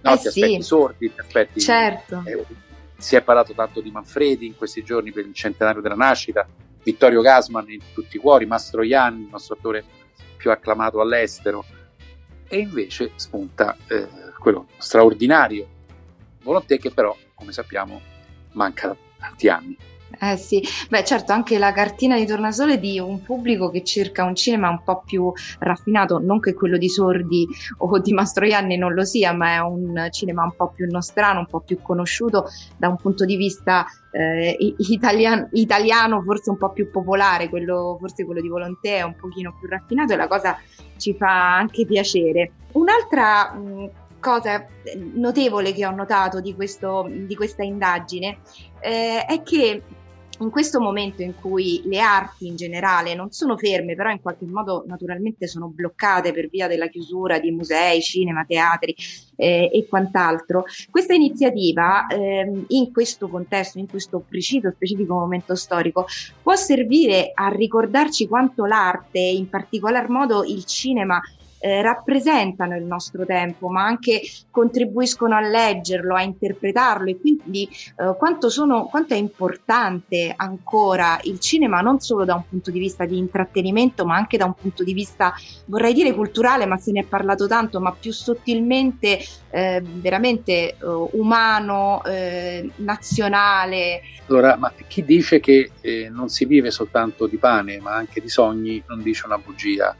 no, 0.00 0.12
eh 0.12 0.18
ti 0.18 0.28
aspetti 0.28 0.54
sì. 0.54 0.62
sordi, 0.62 1.12
ti 1.12 1.20
aspetti... 1.20 1.60
Certo. 1.60 2.22
Eh, 2.24 2.44
si 2.96 3.16
è 3.16 3.22
parlato 3.22 3.52
tanto 3.52 3.80
di 3.80 3.90
Manfredi 3.90 4.46
in 4.46 4.56
questi 4.56 4.84
giorni 4.84 5.10
per 5.10 5.26
il 5.26 5.34
centenario 5.34 5.80
della 5.80 5.96
nascita, 5.96 6.46
Vittorio 6.84 7.20
Gasman 7.20 7.68
in 7.68 7.80
tutti 7.92 8.16
i 8.16 8.20
cuori, 8.20 8.46
Mastroianni, 8.46 9.22
il 9.22 9.28
nostro 9.28 9.56
attore 9.58 9.84
più 10.36 10.52
acclamato 10.52 11.00
all'estero, 11.00 11.64
e 12.52 12.58
invece 12.58 13.12
spunta 13.16 13.74
eh, 13.86 14.06
quello 14.38 14.66
straordinario 14.76 15.66
Volonté 16.42 16.76
che 16.78 16.90
però, 16.90 17.16
come 17.34 17.52
sappiamo, 17.52 18.00
manca 18.52 18.88
da 18.88 18.96
tanti 19.16 19.48
anni. 19.48 19.76
Eh 20.18 20.36
sì, 20.36 20.62
beh 20.88 21.04
certo 21.04 21.32
anche 21.32 21.58
la 21.58 21.72
cartina 21.72 22.16
di 22.16 22.26
tornasole 22.26 22.78
di 22.78 22.98
un 22.98 23.22
pubblico 23.22 23.70
che 23.70 23.82
cerca 23.82 24.24
un 24.24 24.34
cinema 24.34 24.68
un 24.68 24.82
po' 24.84 25.02
più 25.04 25.32
raffinato, 25.58 26.18
non 26.18 26.38
che 26.38 26.54
quello 26.54 26.76
di 26.76 26.88
Sordi 26.88 27.46
o 27.78 27.98
di 27.98 28.12
Mastroianni 28.12 28.76
non 28.76 28.94
lo 28.94 29.04
sia, 29.04 29.32
ma 29.32 29.54
è 29.54 29.58
un 29.58 30.08
cinema 30.10 30.44
un 30.44 30.54
po' 30.54 30.68
più 30.68 30.86
nostrano, 30.90 31.40
un 31.40 31.46
po' 31.46 31.60
più 31.60 31.80
conosciuto 31.80 32.46
da 32.76 32.88
un 32.88 32.96
punto 32.96 33.24
di 33.24 33.36
vista 33.36 33.86
eh, 34.10 34.56
italiano, 34.78 35.48
italiano, 35.52 36.22
forse 36.22 36.50
un 36.50 36.58
po' 36.58 36.70
più 36.70 36.90
popolare, 36.90 37.48
quello, 37.48 37.96
forse 37.98 38.24
quello 38.24 38.40
di 38.40 38.48
Volontè 38.48 38.98
è 38.98 39.02
un 39.02 39.16
pochino 39.16 39.56
più 39.58 39.68
raffinato 39.68 40.12
e 40.12 40.16
la 40.16 40.28
cosa 40.28 40.56
ci 40.98 41.14
fa 41.14 41.56
anche 41.56 41.86
piacere. 41.86 42.52
Un'altra 42.72 43.52
mh, 43.52 43.90
cosa 44.20 44.64
notevole 45.14 45.72
che 45.72 45.84
ho 45.84 45.90
notato 45.90 46.40
di, 46.40 46.54
questo, 46.54 47.08
di 47.10 47.34
questa 47.34 47.64
indagine 47.64 48.38
eh, 48.80 49.24
è 49.26 49.42
che 49.42 49.82
in 50.42 50.50
questo 50.50 50.80
momento 50.80 51.22
in 51.22 51.34
cui 51.40 51.82
le 51.84 52.00
arti 52.00 52.46
in 52.46 52.56
generale 52.56 53.14
non 53.14 53.30
sono 53.30 53.56
ferme, 53.56 53.94
però 53.94 54.10
in 54.10 54.20
qualche 54.20 54.44
modo 54.44 54.84
naturalmente 54.86 55.46
sono 55.46 55.68
bloccate 55.68 56.32
per 56.32 56.48
via 56.48 56.68
della 56.68 56.88
chiusura 56.88 57.38
di 57.38 57.50
musei, 57.50 58.02
cinema, 58.02 58.44
teatri 58.44 58.94
eh, 59.36 59.70
e 59.72 59.86
quant'altro, 59.88 60.64
questa 60.90 61.14
iniziativa 61.14 62.06
eh, 62.06 62.64
in 62.68 62.92
questo 62.92 63.28
contesto, 63.28 63.78
in 63.78 63.88
questo 63.88 64.24
preciso, 64.28 64.70
specifico 64.70 65.14
momento 65.14 65.54
storico, 65.54 66.06
può 66.42 66.54
servire 66.54 67.30
a 67.34 67.48
ricordarci 67.48 68.26
quanto 68.26 68.64
l'arte, 68.64 69.20
in 69.20 69.48
particolar 69.48 70.08
modo 70.08 70.44
il 70.44 70.64
cinema, 70.64 71.20
eh, 71.62 71.80
rappresentano 71.80 72.76
il 72.76 72.82
nostro 72.82 73.24
tempo, 73.24 73.68
ma 73.68 73.84
anche 73.84 74.20
contribuiscono 74.50 75.36
a 75.36 75.40
leggerlo, 75.40 76.16
a 76.16 76.22
interpretarlo 76.22 77.08
e 77.08 77.20
quindi 77.20 77.68
eh, 77.96 78.16
quanto, 78.18 78.50
sono, 78.50 78.86
quanto 78.86 79.14
è 79.14 79.16
importante 79.16 80.34
ancora 80.36 81.20
il 81.22 81.38
cinema 81.38 81.80
non 81.80 82.00
solo 82.00 82.24
da 82.24 82.34
un 82.34 82.42
punto 82.48 82.72
di 82.72 82.80
vista 82.80 83.04
di 83.04 83.16
intrattenimento, 83.16 84.04
ma 84.04 84.16
anche 84.16 84.36
da 84.36 84.44
un 84.44 84.54
punto 84.54 84.82
di 84.82 84.92
vista, 84.92 85.32
vorrei 85.66 85.94
dire 85.94 86.12
culturale, 86.12 86.66
ma 86.66 86.76
se 86.78 86.90
ne 86.90 87.00
è 87.00 87.04
parlato 87.04 87.46
tanto, 87.46 87.78
ma 87.78 87.92
più 87.92 88.12
sottilmente 88.12 89.20
eh, 89.50 89.80
veramente 89.84 90.70
eh, 90.70 90.76
umano, 91.12 92.02
eh, 92.04 92.68
nazionale. 92.76 94.00
Allora, 94.26 94.56
ma 94.56 94.72
chi 94.88 95.04
dice 95.04 95.38
che 95.38 95.70
non 96.10 96.28
si 96.28 96.44
vive 96.44 96.72
soltanto 96.72 97.28
di 97.28 97.36
pane, 97.36 97.78
ma 97.78 97.92
anche 97.94 98.20
di 98.20 98.28
sogni, 98.28 98.82
non 98.88 99.00
dice 99.00 99.26
una 99.26 99.38
bugia. 99.38 99.94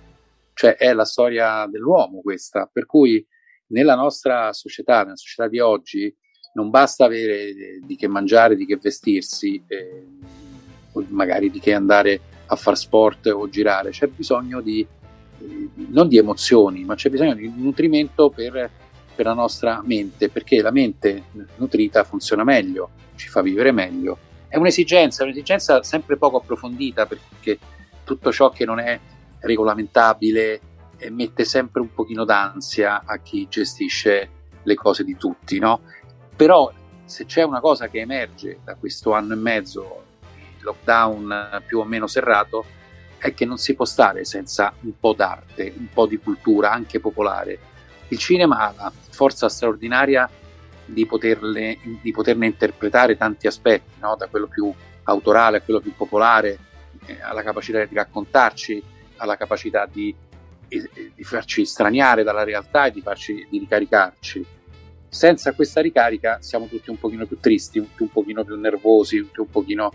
Cioè 0.54 0.76
è 0.76 0.92
la 0.92 1.04
storia 1.04 1.66
dell'uomo 1.66 2.21
questa, 2.21 2.68
per 2.71 2.87
cui 2.87 3.25
nella 3.68 3.94
nostra 3.94 4.52
società, 4.52 5.02
nella 5.02 5.16
società 5.16 5.49
di 5.49 5.59
oggi, 5.59 6.14
non 6.54 6.71
basta 6.71 7.04
avere 7.04 7.80
di 7.82 7.97
che 7.97 8.09
mangiare, 8.09 8.56
di 8.56 8.66
che 8.66 8.76
vestirsi, 8.76 9.62
eh, 9.66 10.06
magari 11.09 11.50
di 11.50 11.59
che 11.59 11.73
andare 11.73 12.21
a 12.47 12.56
far 12.56 12.76
sport 12.76 13.26
o 13.26 13.49
girare, 13.49 13.90
c'è 13.90 14.06
bisogno 14.09 14.61
di, 14.61 14.87
eh, 15.38 15.68
non 15.88 16.09
di 16.09 16.18
emozioni, 16.18 16.85
ma 16.85 16.94
c'è 16.94 17.09
bisogno 17.09 17.35
di 17.35 17.50
nutrimento 17.56 18.28
per, 18.28 18.71
per 19.14 19.25
la 19.25 19.32
nostra 19.32 19.80
mente, 19.85 20.28
perché 20.28 20.61
la 20.61 20.71
mente 20.71 21.25
nutrita 21.56 22.04
funziona 22.04 22.44
meglio, 22.44 22.90
ci 23.16 23.28
fa 23.28 23.40
vivere 23.40 23.73
meglio. 23.73 24.18
È 24.49 24.59
un'esigenza, 24.59 25.25
un'esigenza 25.25 25.82
sempre 25.82 26.18
poco 26.18 26.37
approfondita 26.38 27.06
perché 27.06 27.59
tutto 28.04 28.30
ciò 28.30 28.50
che 28.50 28.66
non 28.66 28.78
è 28.78 29.00
regolamentabile 29.42 30.61
e 30.96 31.11
mette 31.11 31.44
sempre 31.44 31.80
un 31.80 31.92
pochino 31.92 32.25
d'ansia 32.25 33.02
a 33.04 33.18
chi 33.18 33.46
gestisce 33.49 34.28
le 34.62 34.75
cose 34.75 35.04
di 35.04 35.16
tutti, 35.16 35.58
no? 35.58 35.80
Però 36.34 36.72
se 37.04 37.26
c'è 37.26 37.42
una 37.42 37.61
cosa 37.61 37.88
che 37.88 37.99
emerge 37.99 38.61
da 38.64 38.75
questo 38.75 39.12
anno 39.12 39.34
e 39.34 39.37
mezzo 39.37 40.04
di 40.34 40.62
lockdown 40.62 41.62
più 41.66 41.80
o 41.80 41.84
meno 41.84 42.06
serrato 42.06 42.64
è 43.18 43.34
che 43.34 43.44
non 43.44 43.58
si 43.58 43.75
può 43.75 43.84
stare 43.84 44.25
senza 44.25 44.72
un 44.80 44.99
po' 44.99 45.12
d'arte, 45.12 45.72
un 45.76 45.88
po' 45.92 46.06
di 46.06 46.18
cultura, 46.18 46.72
anche 46.72 47.00
popolare. 47.00 47.58
Il 48.08 48.18
cinema 48.18 48.58
ha 48.58 48.75
la 48.76 48.92
forza 49.11 49.49
straordinaria 49.49 50.28
di, 50.84 51.06
poterle, 51.06 51.78
di 52.00 52.11
poterne 52.11 52.46
interpretare 52.46 53.16
tanti 53.16 53.46
aspetti, 53.46 54.00
no? 54.00 54.16
da 54.16 54.26
quello 54.26 54.46
più 54.46 54.72
autorale 55.04 55.58
a 55.58 55.61
quello 55.61 55.80
più 55.80 55.94
popolare, 55.94 56.58
eh, 57.06 57.20
alla 57.22 57.42
capacità 57.42 57.84
di 57.84 57.94
raccontarci 57.94 58.82
ha 59.23 59.26
la 59.26 59.37
capacità 59.37 59.88
di, 59.91 60.14
di 60.67 61.25
farci 61.25 61.64
straniare 61.64 62.25
dalla 62.25 62.43
realtà 62.43 62.87
e 62.87 62.91
di, 62.91 63.00
farci, 63.00 63.47
di 63.49 63.59
ricaricarci. 63.59 64.45
Senza 65.09 65.52
questa 65.52 65.81
ricarica 65.81 66.38
siamo 66.41 66.67
tutti 66.67 66.91
un 66.91 66.99
pochino 66.99 67.25
più 67.26 67.38
tristi, 67.38 67.79
un, 67.79 68.09
pochino 68.11 68.45
più 68.45 68.59
nervosi, 68.59 69.19
un, 69.19 69.29
un 69.35 69.49
pochino 69.49 69.93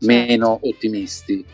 meno 0.00 0.58
ottimisti. 0.62 1.44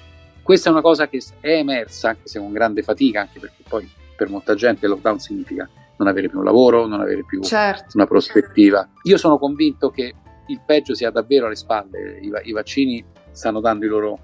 Questa 0.40 0.68
è 0.68 0.72
una 0.72 0.82
cosa 0.82 1.08
che 1.08 1.20
è 1.40 1.56
emersa, 1.56 2.10
anche 2.10 2.28
se 2.28 2.38
con 2.38 2.52
grande 2.52 2.82
fatica, 2.82 3.22
anche 3.22 3.40
perché 3.40 3.64
poi 3.68 3.90
per 4.16 4.28
molta 4.28 4.54
gente 4.54 4.86
il 4.86 4.92
lockdown 4.92 5.18
significa 5.18 5.68
non 5.96 6.06
avere 6.06 6.28
più 6.28 6.38
un 6.38 6.44
lavoro, 6.44 6.86
non 6.86 7.00
avere 7.00 7.24
più 7.24 7.42
certo. 7.42 7.96
una 7.96 8.06
prospettiva. 8.06 8.88
Io 9.04 9.16
sono 9.16 9.38
convinto 9.38 9.90
che 9.90 10.14
il 10.46 10.60
peggio 10.64 10.94
sia 10.94 11.10
davvero 11.10 11.46
alle 11.46 11.56
spalle, 11.56 12.18
I, 12.20 12.30
i 12.44 12.52
vaccini 12.52 13.04
stanno 13.32 13.60
dando 13.60 13.84
i 13.84 13.88
loro 13.88 14.20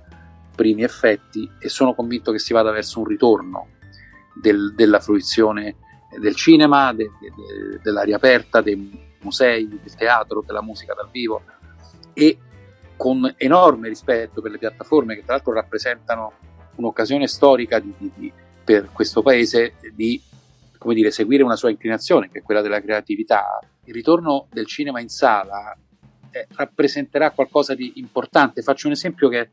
primi 0.54 0.82
effetti 0.82 1.50
e 1.58 1.68
sono 1.68 1.94
convinto 1.94 2.32
che 2.32 2.38
si 2.38 2.52
vada 2.52 2.70
verso 2.70 3.00
un 3.00 3.06
ritorno 3.06 3.68
del, 4.34 4.74
della 4.74 5.00
fruizione 5.00 5.76
del 6.18 6.34
cinema, 6.34 6.92
de, 6.92 7.10
de, 7.20 7.78
dell'aria 7.82 8.16
aperta, 8.16 8.60
dei 8.60 9.16
musei, 9.20 9.68
del 9.68 9.94
teatro, 9.94 10.42
della 10.46 10.62
musica 10.62 10.94
dal 10.94 11.08
vivo 11.10 11.42
e 12.12 12.38
con 12.96 13.34
enorme 13.36 13.88
rispetto 13.88 14.40
per 14.40 14.50
le 14.50 14.58
piattaforme 14.58 15.14
che 15.14 15.24
tra 15.24 15.34
l'altro 15.34 15.52
rappresentano 15.52 16.32
un'occasione 16.76 17.26
storica 17.26 17.78
di, 17.78 17.92
di, 17.96 18.12
di, 18.14 18.32
per 18.64 18.90
questo 18.92 19.22
paese 19.22 19.74
di 19.94 20.20
dire, 20.90 21.10
seguire 21.10 21.42
una 21.42 21.56
sua 21.56 21.70
inclinazione, 21.70 22.28
che 22.28 22.40
è 22.40 22.42
quella 22.42 22.60
della 22.60 22.80
creatività. 22.80 23.58
Il 23.84 23.94
ritorno 23.94 24.46
del 24.50 24.66
cinema 24.66 25.00
in 25.00 25.08
sala 25.08 25.76
eh, 26.30 26.46
rappresenterà 26.54 27.30
qualcosa 27.30 27.74
di 27.74 27.92
importante. 27.96 28.62
Faccio 28.62 28.86
un 28.86 28.92
esempio 28.92 29.28
che 29.28 29.50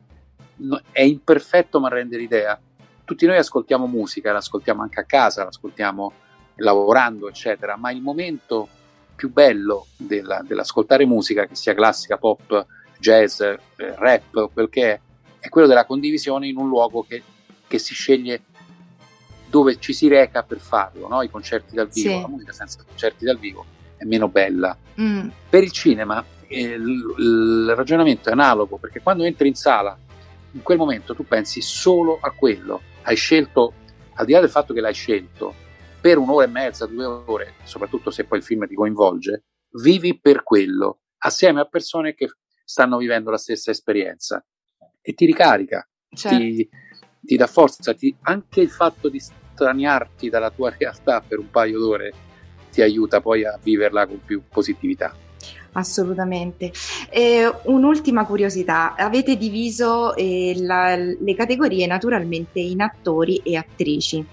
è 0.92 1.02
imperfetto 1.02 1.80
ma 1.80 1.90
rende 1.90 2.18
l'idea. 2.18 2.60
Tutti 3.04 3.26
noi 3.26 3.38
ascoltiamo 3.38 3.88
musica, 3.88 4.32
l'ascoltiamo 4.32 4.82
anche 4.82 5.00
a 5.00 5.04
casa, 5.04 5.44
l'ascoltiamo 5.44 6.14
lavorando, 6.56 7.28
eccetera, 7.28 7.76
ma 7.76 7.92
il 7.92 8.02
momento 8.02 8.68
più 9.16 9.32
bello 9.32 9.88
della, 9.98 10.44
dell'ascoltare 10.46 11.06
musica, 11.06 11.46
che 11.46 11.56
sia 11.56 11.74
classica, 11.74 12.18
pop, 12.18 12.66
jazz, 13.00 13.42
eh, 13.42 13.60
rap, 13.76 14.52
quel 14.54 14.70
che 14.70 14.92
è, 14.94 15.00
è 15.40 15.50
quello 15.50 15.68
della 15.68 15.86
condivisione 15.86 16.48
in 16.48 16.58
un 16.58 16.68
luogo 16.68 17.04
che, 17.04 17.24
che 17.68 17.80
si 17.80 17.94
sceglie 17.94 18.44
dove 19.50 19.80
ci 19.80 19.94
si 19.94 20.08
reca 20.08 20.44
per 20.44 20.60
farlo, 20.60 21.08
no? 21.08 21.24
i 21.24 21.30
concerti 21.30 21.74
dal 21.74 21.90
vivo, 21.90 22.10
sì. 22.10 22.22
la 22.22 22.28
musica 22.28 22.52
senza 22.54 22.84
concerti 22.86 23.26
dal 23.26 23.40
vivo 23.40 23.66
è 23.98 24.06
meno 24.06 24.30
bella. 24.30 24.78
Mm. 25.02 25.30
Per 25.50 25.64
il 25.64 25.72
cinema 25.72 26.24
eh, 26.48 26.62
il, 26.62 27.16
il 27.18 27.74
ragionamento 27.76 28.30
è 28.30 28.32
analogo 28.32 28.78
perché 28.78 29.02
quando 29.02 29.24
entri 29.24 29.48
in 29.48 29.56
sala, 29.56 29.98
in 30.52 30.62
quel 30.62 30.78
momento 30.78 31.16
tu 31.16 31.26
pensi 31.26 31.62
solo 31.62 32.18
a 32.22 32.32
quello, 32.32 32.82
hai 33.04 33.16
scelto, 33.16 33.74
al 34.16 34.26
di 34.26 34.34
là 34.34 34.40
del 34.40 34.50
fatto 34.50 34.74
che 34.74 34.82
l'hai 34.82 34.94
scelto, 34.94 35.54
per 36.02 36.18
un'ora 36.18 36.46
e 36.46 36.50
mezza, 36.50 36.86
due 36.86 37.06
ore, 37.06 37.56
soprattutto 37.64 38.10
se 38.10 38.26
poi 38.26 38.40
il 38.40 38.44
film 38.44 38.68
ti 38.68 38.76
coinvolge, 38.76 39.44
vivi 39.82 40.20
per 40.20 40.44
quello, 40.44 41.02
assieme 41.20 41.60
a 41.60 41.66
persone 41.66 42.14
che 42.14 42.30
stanno 42.64 42.98
vivendo 42.98 43.30
la 43.30 43.38
stessa 43.38 43.72
esperienza 43.72 44.44
e 45.02 45.14
ti 45.14 45.26
ricarica, 45.26 45.88
certo. 46.10 46.38
ti, 46.38 46.70
ti, 47.22 47.36
dà 47.36 47.48
forza, 47.48 47.94
ti, 47.94 48.16
anche 48.22 48.62
il 48.62 48.70
fatto 48.70 49.10
di 49.10 49.20
straniarti 49.20 50.30
dalla 50.30 50.52
tua 50.52 50.74
realtà 50.78 51.22
per 51.22 51.40
un 51.40 51.50
paio 51.50 51.80
d'ore 51.80 52.14
ti 52.72 52.82
aiuta 52.82 53.20
poi 53.20 53.44
a 53.44 53.60
viverla 53.62 54.08
con 54.08 54.24
più 54.24 54.44
positività. 54.48 55.16
Assolutamente. 55.80 56.72
Eh, 57.10 57.50
un'ultima 57.66 58.26
curiosità, 58.26 58.96
avete 58.96 59.38
diviso 59.38 60.14
eh, 60.16 60.54
la, 60.58 60.96
le 60.96 61.36
categorie 61.36 61.88
naturalmente 61.88 62.60
in 62.60 62.82
attori 62.82 63.38
e 63.38 63.56
attrici. 63.56 64.26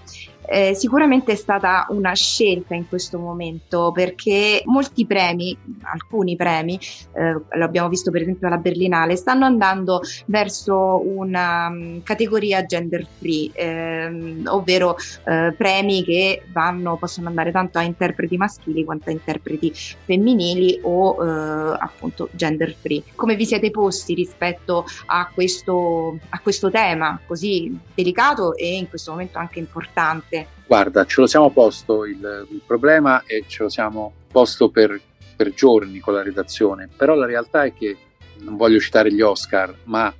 Eh, 0.49 0.73
sicuramente 0.75 1.33
è 1.33 1.35
stata 1.35 1.85
una 1.89 2.13
scelta 2.13 2.73
in 2.73 2.87
questo 2.87 3.19
momento 3.19 3.91
perché 3.91 4.61
molti 4.65 5.05
premi, 5.05 5.57
alcuni 5.81 6.37
premi, 6.37 6.79
eh, 7.13 7.57
l'abbiamo 7.57 7.89
visto 7.89 8.11
per 8.11 8.21
esempio 8.21 8.47
alla 8.47 8.57
Berlinale, 8.57 9.17
stanno 9.17 9.43
andando 9.43 10.01
verso 10.27 11.01
una 11.05 11.67
um, 11.67 12.01
categoria 12.01 12.65
gender 12.65 13.05
free, 13.17 13.51
ehm, 13.53 14.43
ovvero 14.47 14.95
eh, 15.25 15.53
premi 15.57 16.03
che 16.03 16.43
vanno, 16.51 16.95
possono 16.95 17.27
andare 17.27 17.51
tanto 17.51 17.77
a 17.77 17.81
interpreti 17.81 18.37
maschili 18.37 18.85
quanto 18.85 19.09
a 19.09 19.11
interpreti 19.11 19.71
femminili 19.73 20.79
o 20.83 21.17
eh, 21.23 21.77
appunto 21.77 22.29
gender 22.31 22.73
free. 22.73 23.03
Come 23.15 23.35
vi 23.35 23.45
siete 23.45 23.69
posti 23.69 24.13
rispetto 24.13 24.85
a 25.07 25.29
questo, 25.33 26.17
a 26.29 26.39
questo 26.39 26.71
tema 26.71 27.19
così 27.25 27.77
delicato 27.93 28.55
e 28.55 28.75
in 28.75 28.87
questo 28.87 29.11
momento 29.11 29.37
anche 29.39 29.59
importante? 29.59 30.36
Guarda, 30.67 31.05
ce 31.05 31.21
lo 31.21 31.27
siamo 31.27 31.49
posto 31.49 32.03
il, 32.03 32.47
il 32.51 32.61
problema 32.65 33.23
e 33.25 33.45
ce 33.47 33.63
lo 33.63 33.69
siamo 33.69 34.11
posto 34.29 34.69
per, 34.69 34.99
per 35.33 35.53
giorni 35.53 35.99
con 35.99 36.13
la 36.13 36.21
redazione, 36.21 36.89
però 36.93 37.15
la 37.15 37.25
realtà 37.25 37.63
è 37.63 37.73
che, 37.73 37.95
non 38.39 38.57
voglio 38.57 38.77
citare 38.77 39.13
gli 39.13 39.21
Oscar, 39.21 39.73
ma 39.85 40.13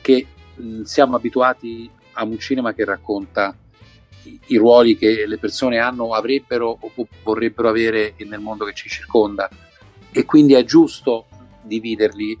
che 0.00 0.24
mh, 0.54 0.82
siamo 0.82 1.16
abituati 1.16 1.90
a 2.12 2.22
un 2.22 2.38
cinema 2.38 2.72
che 2.74 2.84
racconta 2.84 3.56
i, 4.22 4.38
i 4.46 4.56
ruoli 4.56 4.96
che 4.96 5.26
le 5.26 5.38
persone 5.38 5.78
hanno, 5.78 6.14
avrebbero 6.14 6.78
o 6.80 6.92
vorrebbero 7.24 7.68
avere 7.68 8.14
nel 8.18 8.40
mondo 8.40 8.64
che 8.64 8.74
ci 8.74 8.88
circonda 8.88 9.48
e 10.12 10.24
quindi 10.24 10.54
è 10.54 10.62
giusto 10.62 11.26
dividerli 11.62 12.38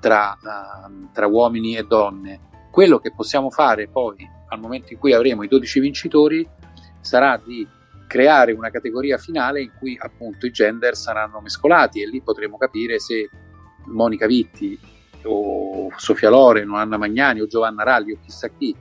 tra, 0.00 0.36
uh, 0.40 1.08
tra 1.12 1.26
uomini 1.26 1.76
e 1.76 1.84
donne. 1.84 2.48
Quello 2.70 2.98
che 2.98 3.12
possiamo 3.12 3.50
fare 3.50 3.88
poi 3.88 4.16
al 4.48 4.60
momento 4.60 4.92
in 4.92 4.98
cui 4.98 5.14
avremo 5.14 5.42
i 5.42 5.48
12 5.48 5.80
vincitori 5.80 6.48
sarà 7.00 7.40
di 7.42 7.66
creare 8.06 8.52
una 8.52 8.70
categoria 8.70 9.18
finale 9.18 9.62
in 9.62 9.70
cui 9.78 9.96
appunto 10.00 10.46
i 10.46 10.50
gender 10.50 10.96
saranno 10.96 11.40
mescolati 11.40 12.02
e 12.02 12.08
lì 12.08 12.20
potremo 12.20 12.56
capire 12.56 12.98
se 12.98 13.30
Monica 13.86 14.26
Vitti 14.26 14.78
o 15.24 15.92
Sofia 15.96 16.28
Loren 16.28 16.68
o 16.70 16.76
Anna 16.76 16.96
Magnani 16.96 17.40
o 17.40 17.46
Giovanna 17.46 17.84
Ralli 17.84 18.12
o 18.12 18.18
chissà 18.20 18.48
chi 18.48 18.74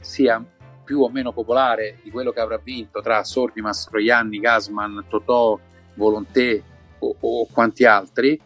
sia 0.00 0.44
più 0.84 1.00
o 1.00 1.08
meno 1.08 1.32
popolare 1.32 1.98
di 2.02 2.10
quello 2.10 2.30
che 2.30 2.40
avrà 2.40 2.58
vinto 2.62 3.00
tra 3.00 3.24
Sordi, 3.24 3.60
Mastroianni, 3.60 4.38
Gasman, 4.38 5.06
Totò, 5.08 5.58
Volonté 5.94 6.62
o, 6.98 7.16
o 7.18 7.46
quanti 7.50 7.84
altri, 7.84 8.40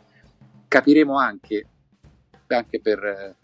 capiremo 0.66 1.18
anche, 1.18 1.66
anche 2.46 2.80
per, 2.80 3.36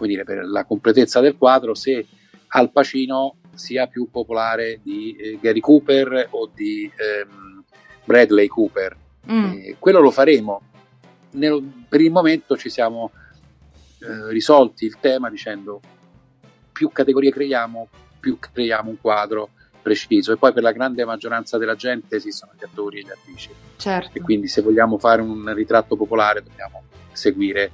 dire, 0.00 0.24
per 0.24 0.44
la 0.44 0.64
completezza 0.64 1.20
del 1.20 1.38
quadro 1.38 1.74
se 1.74 2.06
al 2.48 2.70
Pacino 2.70 3.36
sia 3.54 3.86
più 3.86 4.08
popolare 4.10 4.80
di 4.82 5.16
eh, 5.16 5.38
Gary 5.40 5.60
Cooper 5.60 6.28
o 6.30 6.50
di 6.52 6.90
ehm, 6.96 7.62
Bradley 8.04 8.46
Cooper. 8.46 8.96
Mm. 9.30 9.52
Eh, 9.52 9.76
quello 9.78 10.00
lo 10.00 10.10
faremo. 10.10 10.62
Nel, 11.32 11.62
per 11.88 12.00
il 12.00 12.10
momento 12.10 12.56
ci 12.56 12.68
siamo 12.68 13.12
eh, 14.00 14.30
risolti 14.30 14.84
il 14.84 14.98
tema 14.98 15.30
dicendo 15.30 15.80
più 16.72 16.90
categorie 16.90 17.30
creiamo, 17.30 17.88
più 18.18 18.38
creiamo 18.38 18.90
un 18.90 19.00
quadro 19.00 19.50
preciso 19.82 20.32
e 20.32 20.36
poi 20.36 20.52
per 20.52 20.62
la 20.62 20.72
grande 20.72 21.04
maggioranza 21.04 21.58
della 21.58 21.74
gente 21.74 22.16
esistono 22.16 22.52
gli 22.58 22.64
attori 22.64 23.00
e 23.00 23.02
gli 23.02 23.10
attrici. 23.10 23.50
Certo. 23.76 24.10
E 24.16 24.20
quindi 24.20 24.48
se 24.48 24.62
vogliamo 24.62 24.98
fare 24.98 25.22
un 25.22 25.52
ritratto 25.54 25.96
popolare 25.96 26.42
dobbiamo 26.42 26.82
seguire 27.12 27.70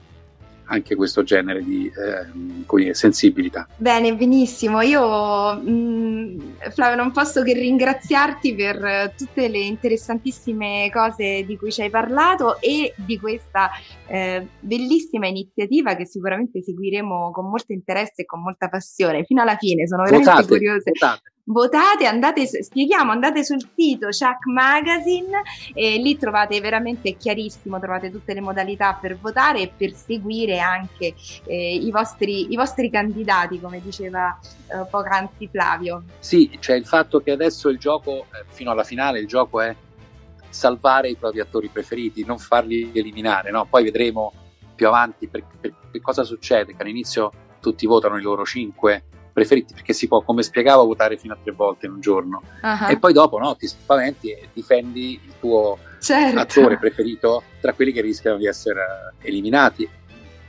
anche 0.66 0.94
questo 0.94 1.22
genere 1.22 1.62
di 1.62 1.90
eh, 1.90 2.94
sensibilità. 2.94 3.66
Bene, 3.76 4.14
benissimo. 4.14 4.80
Io, 4.80 5.54
mh, 5.54 5.70
mm, 5.70 6.38
Flavio, 6.70 6.96
non 6.96 7.12
posso 7.12 7.42
che 7.42 7.52
ringraziarti 7.52 8.54
per 8.54 9.14
tutte 9.16 9.48
le 9.48 9.58
interessantissime 9.58 10.90
cose 10.92 11.44
di 11.44 11.56
cui 11.56 11.70
ci 11.70 11.82
hai 11.82 11.90
parlato 11.90 12.60
e 12.60 12.94
di 12.96 13.18
questa 13.18 13.70
eh, 14.06 14.46
bellissima 14.60 15.26
iniziativa 15.26 15.94
che 15.94 16.06
sicuramente 16.06 16.62
seguiremo 16.62 17.30
con 17.30 17.48
molto 17.48 17.72
interesse 17.72 18.22
e 18.22 18.24
con 18.24 18.42
molta 18.42 18.68
passione 18.68 19.24
fino 19.24 19.42
alla 19.42 19.56
fine. 19.56 19.86
Sono 19.86 20.02
veramente 20.02 20.30
votate, 20.30 20.48
curiosa. 20.48 20.90
Votate 20.92 21.34
votate, 21.46 22.06
andate, 22.06 22.46
spieghiamo, 22.46 23.12
andate 23.12 23.44
sul 23.44 23.60
sito 23.74 24.06
Chuck 24.06 24.46
Magazine 24.46 25.42
e 25.74 25.96
lì 25.98 26.16
trovate 26.16 26.60
veramente 26.60 27.16
chiarissimo, 27.16 27.78
trovate 27.78 28.10
tutte 28.10 28.34
le 28.34 28.40
modalità 28.40 28.94
per 28.94 29.16
votare 29.16 29.60
e 29.60 29.72
per 29.76 29.92
seguire 29.94 30.58
anche 30.58 31.14
eh, 31.44 31.74
i, 31.74 31.90
vostri, 31.90 32.52
i, 32.52 32.56
vostri, 32.56 32.90
candidati, 32.90 33.60
come 33.60 33.80
diceva 33.80 34.38
eh, 34.68 34.86
poc'anzi 34.90 35.48
Flavio. 35.48 36.02
Sì, 36.18 36.56
c'è 36.58 36.74
il 36.74 36.86
fatto 36.86 37.20
che 37.20 37.30
adesso 37.30 37.68
il 37.68 37.78
gioco, 37.78 38.26
eh, 38.32 38.44
fino 38.48 38.70
alla 38.70 38.84
finale, 38.84 39.20
il 39.20 39.26
gioco 39.26 39.60
è 39.60 39.74
salvare 40.48 41.10
i 41.10 41.16
propri 41.16 41.40
attori 41.40 41.68
preferiti, 41.68 42.24
non 42.24 42.38
farli 42.38 42.90
eliminare, 42.94 43.50
no? 43.50 43.66
poi 43.66 43.84
vedremo 43.84 44.32
più 44.74 44.88
avanti 44.88 45.28
per, 45.28 45.44
per, 45.60 45.72
per 45.90 46.00
cosa 46.00 46.24
succede, 46.24 46.74
che 46.74 46.82
all'inizio 46.82 47.32
tutti 47.60 47.86
votano 47.86 48.18
i 48.18 48.22
loro 48.22 48.44
cinque 48.44 49.04
preferiti 49.36 49.74
perché 49.74 49.92
si 49.92 50.08
può, 50.08 50.22
come 50.22 50.42
spiegavo, 50.42 50.86
votare 50.86 51.18
fino 51.18 51.34
a 51.34 51.38
tre 51.42 51.52
volte 51.52 51.84
in 51.84 51.92
un 51.92 52.00
giorno 52.00 52.40
uh-huh. 52.62 52.88
e 52.88 52.98
poi 52.98 53.12
dopo 53.12 53.38
no, 53.38 53.54
ti 53.54 53.66
spaventi 53.66 54.30
e 54.30 54.48
difendi 54.50 55.20
il 55.22 55.34
tuo 55.38 55.76
certo. 56.00 56.38
attore 56.38 56.78
preferito 56.78 57.42
tra 57.60 57.74
quelli 57.74 57.92
che 57.92 58.00
rischiano 58.00 58.38
di 58.38 58.46
essere 58.46 59.12
eliminati. 59.20 59.86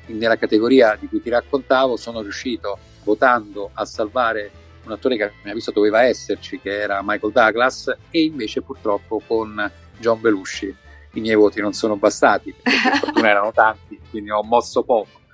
Nella 0.06 0.38
categoria 0.38 0.96
di 0.98 1.10
cui 1.10 1.22
ti 1.22 1.30
raccontavo 1.30 1.98
sono 1.98 2.22
riuscito 2.22 2.78
votando 3.04 3.72
a 3.74 3.84
salvare 3.84 4.52
un 4.86 4.94
attore 4.94 5.18
che 5.18 5.24
a 5.24 5.32
mia 5.44 5.54
vista 5.54 5.72
doveva 5.72 6.04
esserci, 6.04 6.62
che 6.62 6.80
era 6.80 7.02
Michael 7.04 7.34
Douglas, 7.34 7.94
e 8.10 8.22
invece 8.24 8.62
purtroppo 8.62 9.22
con 9.28 9.70
John 9.98 10.22
Belushi 10.22 10.74
i 11.16 11.20
miei 11.20 11.36
voti 11.36 11.60
non 11.60 11.74
sono 11.74 11.98
bastati, 11.98 12.56
perché 12.64 13.12
per 13.12 13.26
erano 13.28 13.52
tanti, 13.52 14.00
quindi 14.10 14.30
ho 14.30 14.44
mosso 14.44 14.84
poco 14.84 15.26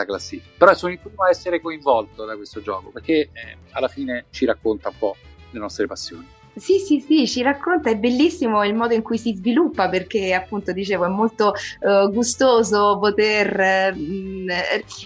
la 0.00 0.04
classifica. 0.04 0.54
Però 0.56 0.74
sono 0.74 0.92
il 0.92 0.98
primo 0.98 1.24
a 1.24 1.30
essere 1.30 1.60
coinvolto 1.60 2.24
da 2.24 2.36
questo 2.36 2.60
gioco 2.60 2.90
perché 2.90 3.30
eh, 3.32 3.56
alla 3.72 3.88
fine 3.88 4.26
ci 4.30 4.44
racconta 4.44 4.90
un 4.90 4.98
po' 4.98 5.16
le 5.50 5.58
nostre 5.58 5.86
passioni. 5.86 6.34
Sì, 6.56 6.78
sì, 6.78 7.00
sì, 7.00 7.28
ci 7.28 7.42
racconta, 7.42 7.90
è 7.90 7.98
bellissimo 7.98 8.64
il 8.64 8.74
modo 8.74 8.94
in 8.94 9.02
cui 9.02 9.18
si 9.18 9.34
sviluppa 9.34 9.90
perché 9.90 10.32
appunto 10.32 10.72
dicevo 10.72 11.04
è 11.04 11.08
molto 11.08 11.52
uh, 11.80 12.10
gustoso 12.10 12.98
poter 12.98 13.94
uh, 13.94 14.50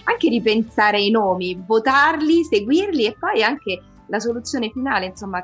anche 0.05 0.29
ripensare 0.29 1.01
i 1.01 1.11
nomi, 1.11 1.61
votarli, 1.67 2.45
seguirli 2.45 3.05
e 3.05 3.15
poi 3.19 3.43
anche 3.43 3.81
la 4.07 4.19
soluzione 4.19 4.69
finale, 4.71 5.07
insomma 5.07 5.43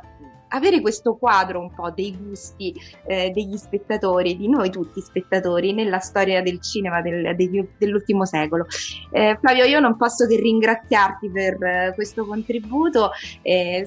avere 0.49 0.81
questo 0.81 1.15
quadro 1.15 1.59
un 1.59 1.73
po' 1.73 1.91
dei 1.91 2.15
gusti 2.15 2.73
eh, 3.05 3.31
degli 3.31 3.57
spettatori, 3.57 4.37
di 4.37 4.47
noi 4.47 4.69
tutti 4.69 5.01
spettatori, 5.01 5.73
nella 5.73 5.99
storia 5.99 6.41
del 6.41 6.61
cinema 6.61 7.01
del, 7.01 7.35
del, 7.35 7.67
dell'ultimo 7.77 8.25
secolo. 8.25 8.65
Eh, 9.11 9.37
Flavio, 9.39 9.65
io 9.65 9.79
non 9.79 9.97
posso 9.97 10.27
che 10.27 10.35
ringraziarti 10.37 11.29
per 11.29 11.61
eh, 11.61 11.91
questo 11.95 12.25
contributo. 12.25 13.11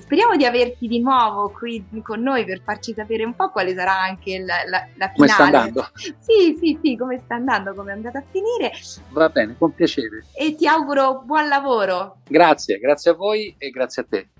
speriamo 0.00 0.36
di 0.36 0.44
averti 0.44 0.86
di 0.86 1.00
nuovo 1.00 1.50
qui 1.50 1.84
con 2.02 2.20
noi 2.20 2.44
per 2.44 2.62
farci 2.62 2.92
sapere 2.94 3.24
un 3.24 3.34
po' 3.34 3.50
quale 3.50 3.74
sarà 3.74 3.98
anche 4.00 4.38
la, 4.38 4.56
la, 4.66 4.86
la 4.96 5.08
finale. 5.08 5.14
Come 5.14 5.28
sta 5.28 5.44
andando? 5.44 5.88
Sì, 5.94 6.56
sì, 6.58 6.78
sì, 6.82 6.96
come 6.96 7.18
sta 7.18 7.34
andando, 7.34 7.74
come 7.74 7.90
è 7.90 7.94
andata 7.94 8.18
a 8.18 8.24
finire. 8.30 8.72
Va 9.10 9.28
bene, 9.28 9.56
con 9.58 9.74
piacere. 9.74 10.24
E 10.34 10.54
ti 10.54 10.66
auguro 10.66 11.22
buon 11.24 11.48
lavoro. 11.48 12.18
Grazie, 12.28 12.78
grazie 12.78 13.10
a 13.12 13.14
voi 13.14 13.54
e 13.58 13.70
grazie 13.70 14.02
a 14.02 14.06
te. 14.08 14.28